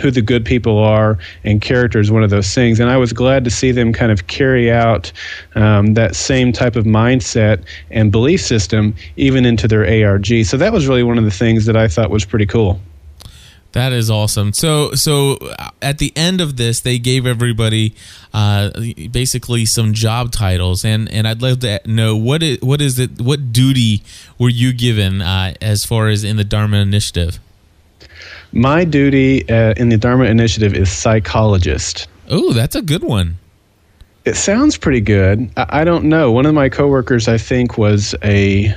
who 0.00 0.10
the 0.10 0.22
good 0.22 0.44
people 0.44 0.78
are, 0.78 1.18
and 1.44 1.60
character 1.60 2.00
is 2.00 2.10
one 2.10 2.22
of 2.22 2.30
those 2.30 2.52
things. 2.54 2.80
And 2.80 2.90
I 2.90 2.96
was 2.96 3.12
glad 3.12 3.44
to 3.44 3.50
see 3.50 3.72
them 3.72 3.92
kind 3.92 4.12
of 4.12 4.26
carry 4.26 4.70
out 4.70 5.12
um, 5.54 5.94
that 5.94 6.16
same 6.16 6.52
type 6.52 6.76
of 6.76 6.84
mindset 6.84 7.64
and 7.90 8.10
belief 8.10 8.40
system 8.40 8.94
even 9.16 9.44
into 9.44 9.68
their 9.68 9.84
ARG. 10.06 10.44
So 10.44 10.56
that 10.56 10.72
was 10.72 10.86
really 10.86 11.02
one 11.02 11.18
of 11.18 11.24
the 11.24 11.30
things 11.30 11.66
that 11.66 11.76
I 11.76 11.88
thought 11.88 12.10
was 12.10 12.24
pretty 12.24 12.46
cool. 12.46 12.80
That 13.74 13.92
is 13.92 14.08
awesome. 14.08 14.52
So, 14.52 14.92
so 14.92 15.32
uh, 15.58 15.70
at 15.82 15.98
the 15.98 16.12
end 16.14 16.40
of 16.40 16.56
this, 16.56 16.78
they 16.78 17.00
gave 17.00 17.26
everybody 17.26 17.96
uh, 18.32 18.70
basically 19.10 19.66
some 19.66 19.94
job 19.94 20.30
titles, 20.30 20.84
and 20.84 21.10
and 21.10 21.26
I'd 21.26 21.42
love 21.42 21.58
to 21.60 21.80
know 21.84 22.14
what 22.14 22.44
is 22.44 22.62
what 22.62 22.80
is 22.80 23.00
it? 23.00 23.20
What 23.20 23.52
duty 23.52 24.04
were 24.38 24.48
you 24.48 24.72
given 24.72 25.20
uh, 25.20 25.54
as 25.60 25.84
far 25.84 26.06
as 26.06 26.22
in 26.22 26.36
the 26.36 26.44
Dharma 26.44 26.76
Initiative? 26.76 27.40
My 28.54 28.84
duty 28.84 29.48
uh, 29.48 29.74
in 29.76 29.88
the 29.88 29.96
Dharma 29.96 30.26
Initiative 30.26 30.74
is 30.74 30.88
psychologist. 30.88 32.06
Oh, 32.28 32.52
that's 32.52 32.76
a 32.76 32.82
good 32.82 33.02
one. 33.02 33.36
It 34.24 34.36
sounds 34.36 34.78
pretty 34.78 35.00
good. 35.00 35.50
I, 35.56 35.80
I 35.80 35.84
don't 35.84 36.04
know. 36.04 36.30
One 36.30 36.46
of 36.46 36.54
my 36.54 36.68
coworkers, 36.68 37.26
I 37.26 37.36
think, 37.36 37.76
was 37.76 38.14
a 38.22 38.72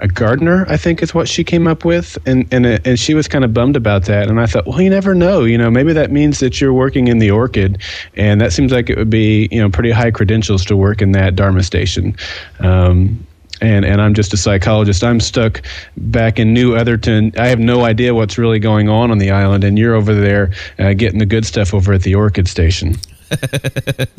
a 0.00 0.08
gardener. 0.08 0.66
I 0.68 0.76
think 0.76 1.02
is 1.02 1.14
what 1.14 1.26
she 1.26 1.42
came 1.42 1.66
up 1.66 1.86
with, 1.86 2.18
and 2.26 2.46
and 2.52 2.66
uh, 2.66 2.78
and 2.84 3.00
she 3.00 3.14
was 3.14 3.28
kind 3.28 3.46
of 3.46 3.54
bummed 3.54 3.76
about 3.76 4.04
that. 4.04 4.28
And 4.28 4.38
I 4.38 4.44
thought, 4.44 4.66
well, 4.66 4.78
you 4.78 4.90
never 4.90 5.14
know. 5.14 5.44
You 5.44 5.56
know, 5.56 5.70
maybe 5.70 5.94
that 5.94 6.12
means 6.12 6.40
that 6.40 6.60
you're 6.60 6.74
working 6.74 7.08
in 7.08 7.20
the 7.20 7.30
orchid, 7.30 7.80
and 8.14 8.42
that 8.42 8.52
seems 8.52 8.72
like 8.72 8.90
it 8.90 8.98
would 8.98 9.10
be 9.10 9.48
you 9.50 9.60
know 9.60 9.70
pretty 9.70 9.90
high 9.90 10.10
credentials 10.10 10.66
to 10.66 10.76
work 10.76 11.00
in 11.00 11.12
that 11.12 11.34
Dharma 11.34 11.62
station. 11.62 12.14
Um, 12.60 13.26
and 13.60 13.84
and 13.84 14.00
I'm 14.00 14.14
just 14.14 14.32
a 14.32 14.36
psychologist. 14.36 15.04
I'm 15.04 15.20
stuck 15.20 15.62
back 15.96 16.38
in 16.38 16.52
New 16.52 16.72
Otherton. 16.72 17.36
I 17.38 17.48
have 17.48 17.58
no 17.60 17.84
idea 17.84 18.14
what's 18.14 18.38
really 18.38 18.58
going 18.58 18.88
on 18.88 19.10
on 19.10 19.18
the 19.18 19.30
island, 19.30 19.64
and 19.64 19.78
you're 19.78 19.94
over 19.94 20.14
there 20.14 20.52
uh, 20.78 20.94
getting 20.94 21.18
the 21.18 21.26
good 21.26 21.44
stuff 21.44 21.74
over 21.74 21.92
at 21.92 22.02
the 22.02 22.14
Orchid 22.14 22.48
Station. 22.48 22.96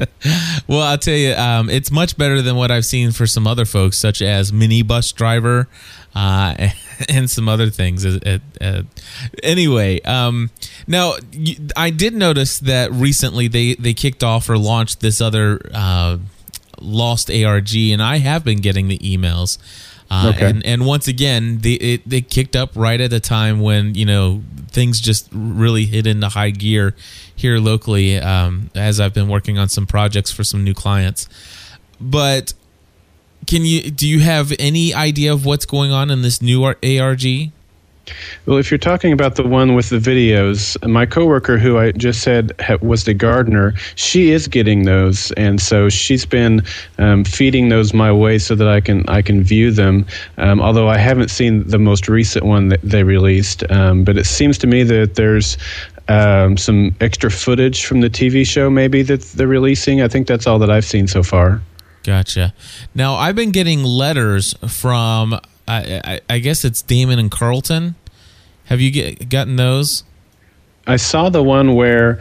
Well, 0.68 0.82
I'll 0.82 0.98
tell 0.98 1.16
you, 1.16 1.34
um, 1.34 1.70
it's 1.70 1.92
much 1.92 2.18
better 2.18 2.42
than 2.42 2.56
what 2.56 2.72
I've 2.72 2.86
seen 2.86 3.12
for 3.12 3.28
some 3.28 3.46
other 3.46 3.66
folks, 3.66 3.98
such 3.98 4.22
as 4.22 4.52
minibus 4.52 5.14
driver 5.14 5.68
uh, 6.16 6.70
and 7.10 7.30
some 7.30 7.48
other 7.48 7.70
things. 7.70 8.04
Uh, 8.04 8.40
uh, 8.60 8.82
anyway, 9.44 10.02
um, 10.02 10.50
now 10.88 11.14
I 11.76 11.92
did 11.92 12.16
notice 12.16 12.60
that 12.60 12.92
recently 12.92 13.48
they 13.48 13.76
they 13.76 13.94
kicked 13.94 14.24
off 14.24 14.50
or 14.50 14.58
launched 14.58 15.02
this 15.02 15.22
other 15.22 15.62
uh, 15.74 16.18
Lost 16.80 17.30
ARG, 17.32 17.76
and 17.76 18.02
I 18.02 18.18
have 18.18 18.44
been 18.44 18.60
getting 18.60 18.88
the 18.88 18.98
emails. 19.00 19.58
Uh, 20.10 20.32
Okay. 20.36 20.50
And 20.50 20.66
and 20.66 20.86
once 20.86 21.08
again, 21.08 21.60
they 21.60 21.74
it, 21.74 22.08
they 22.08 22.22
kicked 22.22 22.56
up 22.56 22.72
right 22.76 23.02
at 23.02 23.10
the 23.10 23.20
time 23.20 23.60
when 23.60 23.96
you 23.96 24.06
know 24.06 24.44
things 24.72 25.00
just 25.02 25.28
really 25.32 25.86
hit 25.86 26.06
into 26.06 26.30
high 26.30 26.52
gear 26.52 26.94
here 27.36 27.58
locally. 27.58 28.18
Um, 28.20 28.70
as 28.76 29.00
I've 29.00 29.14
been 29.14 29.28
working 29.28 29.58
on 29.58 29.68
some 29.70 29.88
projects 29.88 30.32
for 30.32 30.44
some 30.44 30.64
new 30.64 30.74
clients, 30.76 31.28
but 32.00 32.54
can 33.48 33.66
you 33.66 33.90
do 33.90 34.08
you 34.08 34.20
have 34.20 34.54
any 34.60 34.94
idea 34.94 35.34
of 35.34 35.44
what's 35.46 35.66
going 35.66 35.92
on 35.92 36.12
in 36.12 36.22
this 36.22 36.42
new 36.42 36.64
ARG? 36.64 37.52
Well, 38.46 38.58
if 38.58 38.70
you're 38.70 38.78
talking 38.78 39.12
about 39.12 39.36
the 39.36 39.44
one 39.44 39.76
with 39.76 39.90
the 39.90 39.98
videos, 39.98 40.78
my 40.88 41.06
coworker 41.06 41.58
who 41.58 41.78
I 41.78 41.92
just 41.92 42.22
said 42.22 42.52
was 42.82 43.06
the 43.06 43.14
gardener, 43.14 43.74
she 43.96 44.32
is 44.32 44.48
getting 44.48 44.84
those, 44.84 45.32
and 45.34 45.60
so 45.62 45.90
she's 45.90 46.26
been 46.26 46.62
um, 46.98 47.24
feeding 47.24 47.70
those 47.70 47.94
my 47.94 48.12
way 48.12 48.38
so 48.38 48.56
that 48.56 48.68
I 48.68 48.82
can 48.82 49.08
I 49.08 49.22
can 49.22 49.44
view 49.44 49.72
them. 49.72 50.06
Um, 50.38 50.62
although 50.62 50.90
I 50.90 50.98
haven't 50.98 51.30
seen 51.30 51.68
the 51.68 51.80
most 51.80 52.08
recent 52.08 52.46
one 52.46 52.70
that 52.70 52.82
they 52.82 53.04
released, 53.04 53.70
um, 53.72 54.04
but 54.04 54.18
it 54.18 54.26
seems 54.26 54.58
to 54.60 54.68
me 54.68 54.84
that 54.84 55.16
there's. 55.16 55.58
Um, 56.08 56.56
some 56.56 56.96
extra 57.02 57.32
footage 57.32 57.84
from 57.84 58.02
the 58.02 58.12
TV 58.12 58.46
show, 58.46 58.70
maybe 58.70 59.02
that 59.02 59.22
they're 59.22 59.48
releasing. 59.48 60.04
I 60.04 60.08
think 60.08 60.28
that's 60.28 60.46
all 60.46 60.60
that 60.60 60.70
I've 60.70 60.86
seen 60.86 61.08
so 61.08 61.24
far. 61.24 61.64
Gotcha. 62.04 62.54
Now 62.94 63.16
I've 63.16 63.36
been 63.36 63.50
getting 63.50 63.84
letters 63.84 64.54
from 64.68 65.40
I, 65.68 66.22
I, 66.30 66.40
guess 66.40 66.64
it's 66.64 66.82
Damon 66.82 67.20
and 67.20 67.32
Carlton. 67.32 67.96
Have 68.66 68.82
you 68.82 68.92
get, 68.92 69.30
gotten 69.30 69.56
those? 69.56 70.04
I 70.88 70.98
saw 70.98 71.30
the 71.30 71.42
one 71.42 71.74
where 71.74 72.20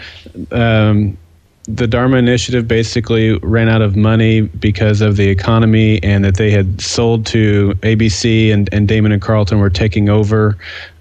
um, 0.51 1.19
the 1.65 1.87
Dharma 1.87 2.17
Initiative 2.17 2.67
basically 2.67 3.37
ran 3.39 3.69
out 3.69 3.83
of 3.83 3.97
money 3.97 4.43
because 4.43 5.01
of 5.01 5.17
the 5.17 5.29
economy 5.29 6.03
and 6.03 6.25
that 6.25 6.37
they 6.37 6.51
had 6.51 6.81
sold 6.81 7.27
to 7.27 7.75
ABC 7.83 8.53
and, 8.53 8.69
and 8.73 8.89
Damon 8.89 9.13
and 9.13 9.21
Carlton 9.21 9.59
were 9.59 9.71
taking 9.71 10.09
over. 10.09 10.57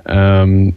Um, 0.06 0.74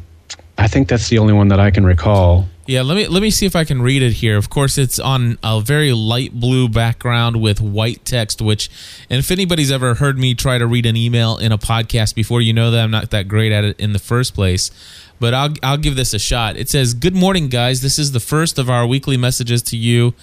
I 0.58 0.68
think 0.68 0.88
that's 0.88 1.08
the 1.08 1.18
only 1.18 1.32
one 1.32 1.48
that 1.48 1.60
I 1.60 1.70
can 1.70 1.84
recall. 1.84 2.48
Yeah, 2.66 2.82
let 2.82 2.96
me 2.96 3.06
let 3.06 3.22
me 3.22 3.30
see 3.30 3.46
if 3.46 3.54
I 3.54 3.64
can 3.64 3.80
read 3.80 4.02
it 4.02 4.14
here. 4.14 4.36
Of 4.36 4.50
course, 4.50 4.76
it's 4.76 4.98
on 4.98 5.38
a 5.44 5.60
very 5.60 5.92
light 5.92 6.32
blue 6.32 6.68
background 6.68 7.40
with 7.40 7.60
white 7.60 8.04
text. 8.04 8.42
Which, 8.42 8.68
and 9.08 9.20
if 9.20 9.30
anybody's 9.30 9.70
ever 9.70 9.94
heard 9.94 10.18
me 10.18 10.34
try 10.34 10.58
to 10.58 10.66
read 10.66 10.84
an 10.84 10.96
email 10.96 11.38
in 11.38 11.52
a 11.52 11.58
podcast 11.58 12.16
before, 12.16 12.40
you 12.40 12.52
know 12.52 12.72
that 12.72 12.82
I'm 12.82 12.90
not 12.90 13.10
that 13.10 13.28
great 13.28 13.52
at 13.52 13.62
it 13.62 13.78
in 13.78 13.92
the 13.92 14.00
first 14.00 14.34
place. 14.34 14.72
But 15.20 15.32
I'll 15.32 15.54
I'll 15.62 15.76
give 15.76 15.94
this 15.94 16.12
a 16.12 16.18
shot. 16.18 16.56
It 16.56 16.68
says, 16.68 16.92
"Good 16.92 17.14
morning, 17.14 17.48
guys. 17.48 17.82
This 17.82 18.00
is 18.00 18.10
the 18.10 18.20
first 18.20 18.58
of 18.58 18.68
our 18.68 18.84
weekly 18.84 19.16
messages 19.16 19.62
to 19.64 19.76
you." 19.76 20.14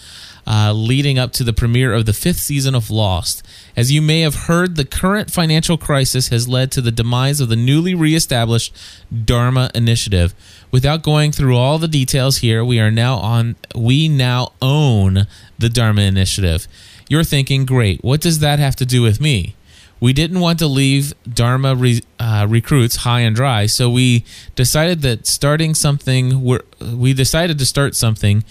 Uh, 0.46 0.74
leading 0.74 1.18
up 1.18 1.32
to 1.32 1.42
the 1.42 1.54
premiere 1.54 1.94
of 1.94 2.06
the 2.06 2.12
fifth 2.12 2.40
season 2.40 2.76
of 2.76 2.90
Lost. 2.90 3.42
As 3.78 3.94
you 3.94 4.02
may 4.02 4.20
have 4.22 4.36
heard, 4.36 4.76
the 4.76 4.84
current 4.84 5.32
financial 5.32 5.78
crisis 5.78 6.28
has 6.28 6.50
led 6.50 6.70
to 6.74 6.82
the 6.82 6.92
demise 6.92 7.40
of 7.40 7.48
the 7.48 7.56
newly 7.56 7.96
reestablished 7.96 8.76
Dharma 9.24 9.72
Initiative. 9.74 10.36
Without 10.70 11.02
going 11.02 11.32
through 11.32 11.56
all 11.56 11.78
the 11.78 11.88
details 11.88 12.40
here, 12.40 12.62
we 12.66 12.78
are 12.78 12.92
now 12.92 13.16
on. 13.16 13.56
We 13.74 14.10
now 14.10 14.52
own 14.62 15.28
the 15.58 15.70
Dharma 15.70 16.02
Initiative. 16.02 16.68
You're 17.08 17.24
thinking, 17.24 17.66
great. 17.66 18.04
What 18.04 18.20
does 18.20 18.40
that 18.40 18.60
have 18.60 18.76
to 18.78 18.86
do 18.86 19.02
with 19.02 19.22
me? 19.22 19.56
We 20.02 20.12
didn't 20.12 20.42
want 20.42 20.60
to 20.60 20.68
leave 20.68 21.14
Dharma 21.24 21.76
re, 21.76 22.02
uh, 22.20 22.46
recruits 22.50 22.98
high 22.98 23.22
and 23.22 23.34
dry, 23.34 23.68
so 23.68 23.90
we 23.90 24.26
decided 24.56 25.02
that 25.04 25.26
starting 25.26 25.74
something. 25.74 26.44
We 26.82 27.14
decided 27.14 27.58
to 27.60 27.66
start 27.66 27.96
something 27.96 28.44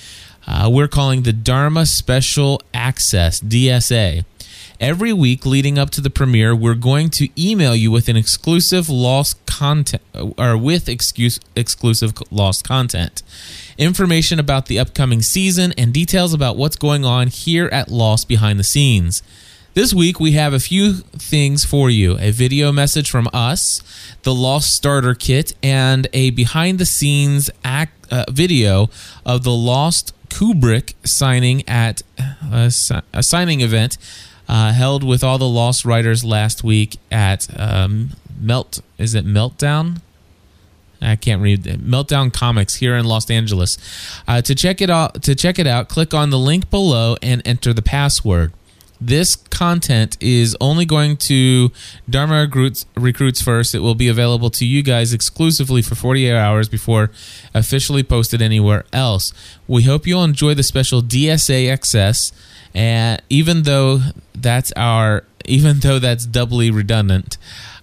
uh, 0.47 0.69
we're 0.73 0.89
calling 0.89 1.23
the 1.23 1.33
Dharma 1.33 1.87
Special 1.87 2.61
Access 2.75 3.41
DSA. 3.41 4.25
Every 4.81 5.13
week 5.13 5.47
leading 5.47 5.79
up 5.79 5.91
to 5.91 6.01
the 6.01 6.11
premiere, 6.11 6.57
we're 6.57 6.75
going 6.75 7.09
to 7.11 7.29
email 7.41 7.77
you 7.77 7.93
with 7.93 8.09
an 8.09 8.17
exclusive 8.17 8.89
lost 8.89 9.45
content 9.47 10.03
or 10.37 10.57
with 10.57 10.89
excuse, 10.89 11.39
exclusive 11.55 12.15
lost 12.33 12.67
content. 12.67 13.23
Information 13.79 14.41
about 14.41 14.67
the 14.67 14.79
upcoming 14.79 15.23
season 15.23 15.73
and 15.79 15.95
details 15.95 16.35
about 16.35 16.57
what's 16.57 16.77
going 16.77 17.05
on 17.05 17.29
here 17.29 17.69
at 17.73 17.91
Lost 17.91 18.27
behind 18.29 18.59
the 18.59 18.65
scenes. 18.65 19.23
This 19.75 19.95
week, 19.95 20.21
we 20.21 20.33
have 20.33 20.53
a 20.53 20.61
few 20.61 20.95
things 20.95 21.65
for 21.65 21.89
you 21.89 22.19
a 22.19 22.31
video 22.31 22.73
message 22.73 23.11
from 23.11 23.29
us, 23.33 23.81
the 24.23 24.35
Lost 24.35 24.75
Starter 24.75 25.15
Kit, 25.15 25.55
and 25.63 26.09
a 26.13 26.31
behind 26.31 26.79
the 26.79 26.85
scenes 26.85 27.51
act, 27.65 28.13
uh, 28.13 28.25
video 28.31 28.91
of 29.25 29.45
the 29.45 29.53
Lost 29.53 30.13
Kubrick 30.33 30.95
signing 31.05 31.63
at 31.69 32.03
a, 32.51 32.73
a 33.13 33.23
signing 33.23 33.61
event 33.61 33.99
uh, 34.49 34.73
held 34.73 35.05
with 35.05 35.23
all 35.23 35.39
the 35.39 35.49
Lost 35.49 35.85
writers 35.85 36.25
last 36.25 36.65
week 36.65 36.97
at 37.11 37.47
um, 37.59 38.11
Melt. 38.41 38.81
Is 38.99 39.15
it 39.15 39.27
Meltdown? 39.27 40.01
I 41.03 41.17
can't 41.17 41.43
read. 41.43 41.65
Meltdown 41.65 42.33
Comics 42.33 42.77
here 42.77 42.97
in 42.97 43.05
Los 43.05 43.29
Angeles. 43.29 43.77
Uh, 44.27 44.41
to 44.43 44.55
check 44.55 44.81
it 44.81 44.89
out, 44.89 45.23
to 45.23 45.35
check 45.35 45.59
it 45.59 45.67
out, 45.67 45.89
click 45.89 46.15
on 46.15 46.31
the 46.31 46.39
link 46.39 46.71
below 46.71 47.17
and 47.23 47.43
enter 47.45 47.73
the 47.73 47.83
password. 47.83 48.53
This 49.05 49.35
content 49.35 50.17
is 50.21 50.57
only 50.61 50.85
going 50.85 51.17
to 51.29 51.73
Dharma 52.09 52.43
recruits, 52.43 52.87
recruits 52.95 53.43
first. 53.43 53.75
It 53.75 53.81
will 53.81 53.97
be 53.97 54.07
available 54.07 54.49
to 54.51 54.65
you 54.65 54.81
guys 54.85 55.13
exclusively 55.13 55.83
for 55.83 55.97
48 55.97 56.33
hours 56.33 56.69
before 56.69 57.11
officially 57.53 58.05
posted 58.05 58.41
anywhere 58.41 58.85
else. 58.93 59.35
We 59.67 59.83
hope 59.83 60.07
you'll 60.07 60.23
enjoy 60.23 60.55
the 60.55 60.63
special 60.63 61.03
DSA 61.03 61.69
access, 61.69 62.33
and 62.75 63.21
even 63.29 63.65
though 63.65 64.03
that's 64.37 64.71
our, 64.77 65.25
even 65.47 65.81
though 65.81 65.99
that's 65.99 66.25
doubly 66.25 66.71
redundant, 66.71 67.39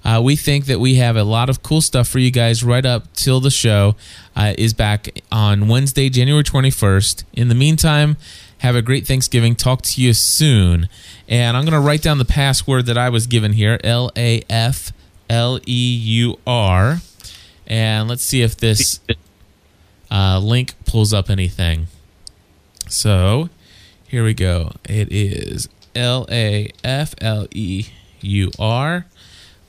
uh, 0.05 0.21
we 0.23 0.37
think 0.37 0.67
that 0.67 0.79
we 0.79 0.95
have 0.95 1.17
a 1.17 1.25
lot 1.25 1.49
of 1.49 1.61
cool 1.61 1.81
stuff 1.81 2.07
for 2.07 2.19
you 2.19 2.31
guys 2.31 2.63
right 2.63 2.85
up 2.85 3.11
till 3.13 3.41
the 3.41 3.51
show 3.51 3.97
uh, 4.37 4.53
is 4.57 4.73
back 4.73 5.21
on 5.33 5.67
Wednesday, 5.67 6.09
January 6.09 6.43
21st. 6.43 7.25
In 7.33 7.49
the 7.49 7.55
meantime, 7.55 8.15
have 8.59 8.75
a 8.75 8.81
great 8.81 9.07
Thanksgiving. 9.07 9.55
Talk 9.55 9.81
to 9.83 10.01
you 10.01 10.13
soon. 10.13 10.89
And 11.27 11.57
I'm 11.57 11.63
going 11.63 11.73
to 11.73 11.79
write 11.79 12.01
down 12.01 12.17
the 12.17 12.25
password 12.25 12.85
that 12.85 12.97
I 12.97 13.09
was 13.09 13.27
given 13.27 13.53
here 13.53 13.79
L 13.83 14.11
A 14.15 14.43
F 14.49 14.93
L 15.29 15.59
E 15.65 15.95
U 15.95 16.39
R. 16.45 16.99
And 17.67 18.09
let's 18.09 18.23
see 18.23 18.41
if 18.41 18.57
this 18.57 18.99
uh, 20.11 20.39
link 20.39 20.73
pulls 20.85 21.13
up 21.13 21.29
anything. 21.29 21.87
So 22.87 23.49
here 24.07 24.23
we 24.23 24.33
go. 24.33 24.71
It 24.85 25.11
is 25.11 25.69
L 25.95 26.25
A 26.29 26.71
F 26.83 27.13
L 27.21 27.47
E 27.51 27.85
U 28.21 28.51
R. 28.57 29.05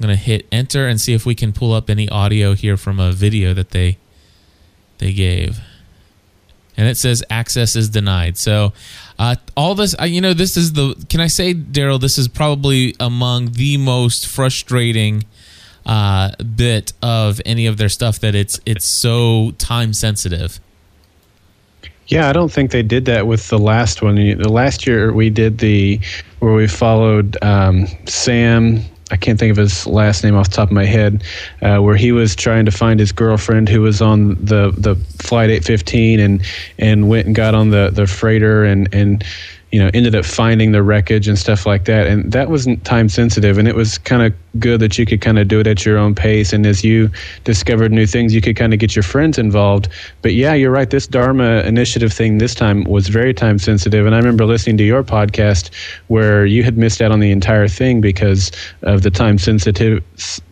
I'm 0.01 0.07
going 0.07 0.17
to 0.17 0.23
hit 0.23 0.47
enter 0.51 0.89
and 0.89 1.01
see 1.01 1.13
if 1.13 1.27
we 1.27 1.35
can 1.35 1.53
pull 1.53 1.75
up 1.75 1.91
any 1.91 2.09
audio 2.09 2.55
here 2.55 2.79
from 2.79 2.99
a 2.99 3.13
video 3.13 3.53
that 3.55 3.71
they 3.71 3.99
they 4.99 5.13
gave 5.13 5.61
and 6.81 6.89
it 6.89 6.97
says 6.97 7.23
access 7.29 7.77
is 7.77 7.91
denied. 7.91 8.39
So, 8.39 8.73
uh, 9.19 9.37
all 9.55 9.75
this, 9.75 9.95
uh, 10.01 10.05
you 10.05 10.23
know, 10.23 10.33
this 10.33 10.57
is 10.57 10.73
the. 10.73 10.95
Can 11.11 11.21
I 11.21 11.27
say, 11.27 11.53
Daryl? 11.53 12.01
This 12.01 12.17
is 12.17 12.27
probably 12.27 12.97
among 12.99 13.53
the 13.53 13.77
most 13.77 14.27
frustrating 14.27 15.25
uh, 15.85 16.31
bit 16.57 16.95
of 17.03 17.39
any 17.45 17.67
of 17.67 17.77
their 17.77 17.91
stuff 17.91 18.19
that 18.21 18.35
it's 18.35 18.59
it's 18.65 18.87
so 18.87 19.51
time 19.59 19.93
sensitive. 19.93 20.59
Yeah, 22.07 22.31
I 22.31 22.33
don't 22.33 22.51
think 22.51 22.71
they 22.71 22.83
did 22.83 23.05
that 23.05 23.27
with 23.27 23.47
the 23.49 23.59
last 23.59 24.01
one. 24.01 24.15
The 24.15 24.49
last 24.49 24.87
year 24.87 25.13
we 25.13 25.29
did 25.29 25.59
the 25.59 26.01
where 26.39 26.55
we 26.55 26.67
followed 26.67 27.37
um, 27.43 27.89
Sam. 28.07 28.83
I 29.11 29.17
can't 29.17 29.39
think 29.39 29.51
of 29.51 29.57
his 29.57 29.87
last 29.87 30.23
name 30.23 30.37
off 30.37 30.51
the 30.51 30.57
top 30.57 30.69
of 30.69 30.73
my 30.73 30.85
head, 30.85 31.25
uh, 31.63 31.79
where 31.79 31.97
he 31.97 32.13
was 32.13 32.37
trying 32.37 32.65
to 32.67 32.71
find 32.71 33.01
his 33.01 33.13
girlfriend 33.13 33.69
who 33.69 33.83
was 33.83 34.01
on 34.01 34.37
the, 34.37 34.73
the 34.77 34.97
flight 35.19 35.51
815 35.51 36.21
and 36.21 36.43
and 36.79 37.09
went 37.09 37.27
and 37.27 37.35
got 37.35 37.55
on 37.55 37.71
the, 37.71 37.91
the 37.93 38.07
freighter 38.07 38.65
and 38.65 38.93
and 38.95 39.25
you 39.73 39.79
know 39.79 39.91
ended 39.95 40.15
up 40.15 40.25
finding 40.25 40.73
the 40.73 40.83
wreckage 40.83 41.29
and 41.29 41.39
stuff 41.39 41.67
like 41.67 41.85
that. 41.85 42.07
And 42.07 42.33
that 42.33 42.51
wasn't 42.51 42.85
time 42.85 43.09
sensitive, 43.09 43.59
and 43.59 43.69
it 43.69 43.75
was 43.75 43.99
kind 43.99 44.23
of 44.23 44.35
good 44.59 44.81
that 44.81 44.99
you 44.99 45.07
could 45.07 45.21
kind 45.21 45.39
of 45.39 45.49
do 45.49 45.61
it 45.61 45.67
at 45.67 45.87
your 45.87 45.97
own 45.97 46.15
pace. 46.15 46.53
And 46.53 46.67
as 46.67 46.83
you 46.83 47.11
discovered 47.45 47.93
new 47.93 48.07
things, 48.07 48.35
you 48.35 48.41
could 48.41 48.57
kind 48.57 48.73
of 48.73 48.81
get 48.81 48.97
your 48.97 49.03
friends 49.03 49.39
involved. 49.39 49.89
But 50.23 50.35
yeah, 50.35 50.55
you're 50.55 50.73
right. 50.73 50.91
This 50.91 51.07
Dharma 51.07 51.61
initiative 51.61 52.13
thing 52.13 52.39
this 52.39 52.55
time 52.55 52.85
was 52.85 53.09
very 53.09 53.33
time 53.33 53.59
sensitive. 53.59 54.07
And 54.07 54.15
I 54.15 54.19
remember 54.19 54.45
listening 54.45 54.77
to 54.79 54.85
your 54.85 55.05
podcast 55.05 55.71
where 56.09 56.47
you 56.47 56.63
had 56.65 56.77
missed 56.77 57.01
out 57.01 57.13
on 57.13 57.21
the 57.21 57.31
entire 57.31 57.69
thing 57.69 58.01
because 58.01 58.51
of 58.83 59.03
the 59.03 59.11
time 59.11 59.39
sensitive 59.39 60.03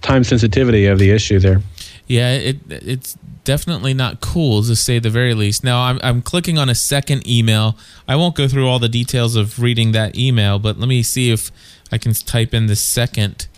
time 0.02 0.24
sensitivity 0.24 0.86
of 0.86 0.98
the 0.98 1.10
issue 1.10 1.40
there. 1.40 1.60
Yeah, 2.06 2.32
it 2.32 2.56
it's 2.70 3.16
definitely 3.48 3.94
not 3.94 4.20
cool 4.20 4.62
to 4.62 4.76
say 4.76 4.98
the 4.98 5.08
very 5.08 5.32
least. 5.32 5.64
Now 5.64 5.84
I'm 5.84 5.98
I'm 6.02 6.20
clicking 6.20 6.58
on 6.58 6.68
a 6.68 6.74
second 6.74 7.26
email. 7.26 7.78
I 8.06 8.14
won't 8.14 8.34
go 8.34 8.46
through 8.46 8.68
all 8.68 8.78
the 8.78 8.90
details 8.90 9.36
of 9.36 9.58
reading 9.58 9.92
that 9.92 10.18
email, 10.18 10.58
but 10.58 10.78
let 10.78 10.86
me 10.86 11.02
see 11.02 11.30
if 11.30 11.50
I 11.90 11.96
can 11.96 12.12
type 12.12 12.52
in 12.52 12.66
the 12.66 12.76
second 12.76 13.48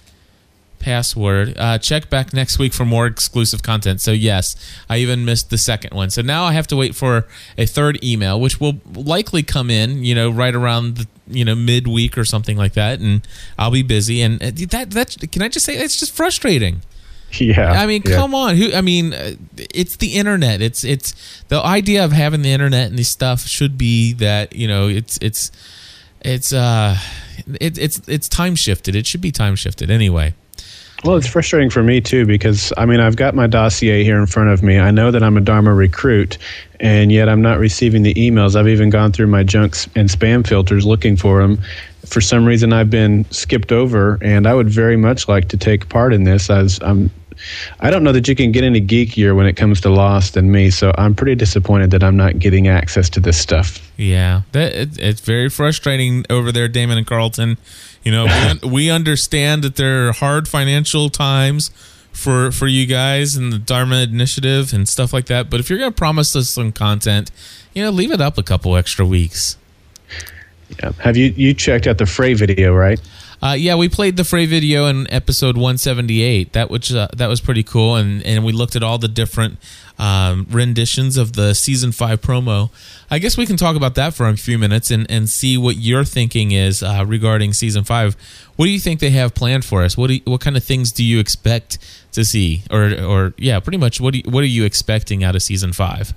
password. 0.78 1.58
Uh, 1.58 1.76
check 1.76 2.08
back 2.08 2.32
next 2.32 2.56
week 2.56 2.72
for 2.72 2.84
more 2.84 3.06
exclusive 3.06 3.64
content. 3.64 4.00
So 4.00 4.12
yes, 4.12 4.54
I 4.88 4.98
even 4.98 5.24
missed 5.24 5.50
the 5.50 5.58
second 5.58 5.92
one. 5.92 6.10
So 6.10 6.22
now 6.22 6.44
I 6.44 6.52
have 6.52 6.68
to 6.68 6.76
wait 6.76 6.94
for 6.94 7.26
a 7.58 7.66
third 7.66 8.02
email, 8.04 8.40
which 8.40 8.60
will 8.60 8.80
likely 8.94 9.42
come 9.42 9.70
in, 9.70 10.04
you 10.04 10.14
know, 10.14 10.30
right 10.30 10.54
around 10.54 10.98
the 10.98 11.08
you 11.26 11.44
know 11.44 11.56
midweek 11.56 12.16
or 12.16 12.24
something 12.24 12.56
like 12.56 12.74
that, 12.74 13.00
and 13.00 13.26
I'll 13.58 13.72
be 13.72 13.82
busy. 13.82 14.22
And 14.22 14.40
uh, 14.40 14.52
that 14.70 14.92
that 14.92 15.16
can 15.32 15.42
I 15.42 15.48
just 15.48 15.66
say 15.66 15.74
it's 15.74 15.98
just 15.98 16.12
frustrating. 16.14 16.82
Yeah. 17.32 17.72
I 17.72 17.86
mean, 17.86 18.02
yeah. 18.04 18.16
come 18.16 18.34
on. 18.34 18.56
Who? 18.56 18.72
I 18.72 18.80
mean, 18.80 19.14
it's 19.56 19.96
the 19.96 20.14
internet. 20.14 20.60
It's 20.60 20.84
it's 20.84 21.42
the 21.48 21.60
idea 21.60 22.04
of 22.04 22.12
having 22.12 22.42
the 22.42 22.52
internet 22.52 22.88
and 22.88 22.98
this 22.98 23.08
stuff 23.08 23.42
should 23.42 23.78
be 23.78 24.12
that 24.14 24.54
you 24.54 24.66
know 24.66 24.88
it's 24.88 25.18
it's 25.22 25.52
it's 26.22 26.52
uh 26.52 26.96
it, 27.60 27.78
it's 27.78 28.00
it's 28.08 28.28
time 28.28 28.54
shifted. 28.54 28.96
It 28.96 29.06
should 29.06 29.20
be 29.20 29.32
time 29.32 29.56
shifted 29.56 29.90
anyway. 29.90 30.34
Well, 31.02 31.16
it's 31.16 31.26
frustrating 31.26 31.70
for 31.70 31.82
me 31.82 32.02
too 32.02 32.26
because 32.26 32.72
I 32.76 32.84
mean 32.84 33.00
I've 33.00 33.16
got 33.16 33.34
my 33.34 33.46
dossier 33.46 34.04
here 34.04 34.18
in 34.18 34.26
front 34.26 34.50
of 34.50 34.62
me. 34.62 34.78
I 34.78 34.90
know 34.90 35.10
that 35.10 35.22
I'm 35.22 35.36
a 35.36 35.40
Dharma 35.40 35.72
recruit, 35.72 36.36
and 36.78 37.10
yet 37.10 37.28
I'm 37.28 37.40
not 37.40 37.58
receiving 37.58 38.02
the 38.02 38.12
emails. 38.14 38.54
I've 38.54 38.68
even 38.68 38.90
gone 38.90 39.12
through 39.12 39.28
my 39.28 39.42
junks 39.42 39.88
and 39.94 40.10
spam 40.10 40.46
filters 40.46 40.84
looking 40.84 41.16
for 41.16 41.40
them. 41.40 41.58
For 42.04 42.20
some 42.20 42.44
reason, 42.44 42.72
I've 42.72 42.90
been 42.90 43.24
skipped 43.30 43.72
over, 43.72 44.18
and 44.20 44.46
I 44.46 44.54
would 44.54 44.68
very 44.68 44.96
much 44.96 45.28
like 45.28 45.48
to 45.48 45.56
take 45.56 45.88
part 45.88 46.12
in 46.12 46.24
this. 46.24 46.50
As 46.50 46.78
I'm, 46.82 47.10
I 47.80 47.90
don't 47.90 48.04
know 48.04 48.12
that 48.12 48.28
you 48.28 48.34
can 48.34 48.52
get 48.52 48.64
any 48.64 48.80
geekier 48.80 49.34
when 49.34 49.46
it 49.46 49.54
comes 49.54 49.80
to 49.82 49.90
Lost 49.90 50.34
than 50.34 50.50
me. 50.50 50.70
So 50.70 50.92
I'm 50.96 51.14
pretty 51.14 51.34
disappointed 51.34 51.90
that 51.92 52.02
I'm 52.02 52.16
not 52.16 52.38
getting 52.38 52.68
access 52.68 53.08
to 53.10 53.20
this 53.20 53.38
stuff. 53.38 53.90
Yeah, 53.96 54.42
that 54.52 54.74
it, 54.74 54.98
it's 54.98 55.20
very 55.20 55.48
frustrating 55.48 56.24
over 56.30 56.52
there, 56.52 56.68
Damon 56.68 56.98
and 56.98 57.06
Carlton. 57.06 57.58
You 58.02 58.12
know, 58.12 58.58
we, 58.62 58.68
we 58.68 58.90
understand 58.90 59.62
that 59.64 59.76
there 59.76 60.08
are 60.08 60.12
hard 60.12 60.48
financial 60.48 61.10
times 61.10 61.70
for 62.12 62.50
for 62.50 62.66
you 62.66 62.86
guys 62.86 63.36
and 63.36 63.52
the 63.52 63.58
Dharma 63.58 64.00
Initiative 64.00 64.72
and 64.72 64.88
stuff 64.88 65.12
like 65.12 65.26
that. 65.26 65.50
But 65.50 65.60
if 65.60 65.70
you're 65.70 65.78
going 65.78 65.92
to 65.92 65.96
promise 65.96 66.34
us 66.36 66.48
some 66.48 66.72
content, 66.72 67.30
you 67.74 67.82
know, 67.82 67.90
leave 67.90 68.10
it 68.10 68.20
up 68.20 68.38
a 68.38 68.42
couple 68.42 68.76
extra 68.76 69.06
weeks. 69.06 69.56
Yeah. 70.82 70.92
Have 70.98 71.16
you 71.16 71.32
you 71.36 71.54
checked 71.54 71.86
out 71.86 71.98
the 71.98 72.06
Fray 72.06 72.34
video, 72.34 72.74
right? 72.74 73.00
Uh, 73.42 73.52
yeah, 73.52 73.74
we 73.74 73.88
played 73.88 74.18
the 74.18 74.24
Fray 74.24 74.44
video 74.44 74.86
in 74.86 75.10
episode 75.10 75.56
178. 75.56 76.52
That 76.52 76.70
which 76.70 76.92
uh, 76.92 77.08
that 77.16 77.28
was 77.28 77.40
pretty 77.40 77.62
cool, 77.62 77.96
and 77.96 78.22
and 78.24 78.44
we 78.44 78.52
looked 78.52 78.76
at 78.76 78.82
all 78.82 78.98
the 78.98 79.08
different 79.08 79.58
um, 79.98 80.46
renditions 80.50 81.16
of 81.16 81.32
the 81.32 81.54
season 81.54 81.90
five 81.90 82.20
promo. 82.20 82.70
I 83.10 83.18
guess 83.18 83.38
we 83.38 83.46
can 83.46 83.56
talk 83.56 83.76
about 83.76 83.94
that 83.94 84.12
for 84.12 84.28
a 84.28 84.36
few 84.36 84.58
minutes 84.58 84.90
and 84.90 85.10
and 85.10 85.28
see 85.28 85.56
what 85.56 85.76
your 85.76 86.04
thinking 86.04 86.52
is 86.52 86.82
uh, 86.82 87.02
regarding 87.06 87.54
season 87.54 87.82
five. 87.82 88.14
What 88.56 88.66
do 88.66 88.72
you 88.72 88.80
think 88.80 89.00
they 89.00 89.10
have 89.10 89.34
planned 89.34 89.64
for 89.64 89.82
us? 89.82 89.96
What 89.96 90.08
do 90.08 90.16
you, 90.16 90.22
what 90.24 90.42
kind 90.42 90.58
of 90.58 90.62
things 90.62 90.92
do 90.92 91.02
you 91.02 91.18
expect 91.18 91.78
to 92.12 92.26
see, 92.26 92.64
or 92.70 92.92
or 93.02 93.32
yeah, 93.38 93.58
pretty 93.58 93.78
much 93.78 94.02
what 94.02 94.12
do 94.12 94.18
you, 94.18 94.30
what 94.30 94.42
are 94.42 94.48
you 94.48 94.64
expecting 94.64 95.24
out 95.24 95.34
of 95.34 95.42
season 95.42 95.72
five? 95.72 96.12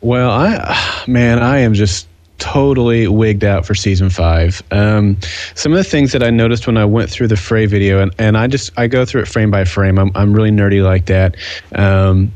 Well, 0.00 0.30
I 0.30 1.04
man, 1.06 1.38
I 1.38 1.58
am 1.58 1.74
just 1.74 2.08
totally 2.38 3.08
wigged 3.08 3.44
out 3.44 3.66
for 3.66 3.74
season 3.74 4.10
five. 4.10 4.62
Um, 4.70 5.16
some 5.54 5.72
of 5.72 5.78
the 5.78 5.84
things 5.84 6.12
that 6.12 6.22
I 6.22 6.30
noticed 6.30 6.66
when 6.66 6.76
I 6.76 6.84
went 6.84 7.10
through 7.10 7.28
the 7.28 7.36
Fray 7.36 7.66
video, 7.66 8.00
and, 8.00 8.14
and 8.18 8.36
I 8.36 8.46
just 8.46 8.70
I 8.78 8.86
go 8.86 9.04
through 9.04 9.22
it 9.22 9.28
frame 9.28 9.50
by 9.50 9.64
frame. 9.64 9.98
I'm 9.98 10.10
I'm 10.14 10.32
really 10.32 10.50
nerdy 10.50 10.82
like 10.82 11.06
that. 11.06 11.36
Um, 11.74 12.32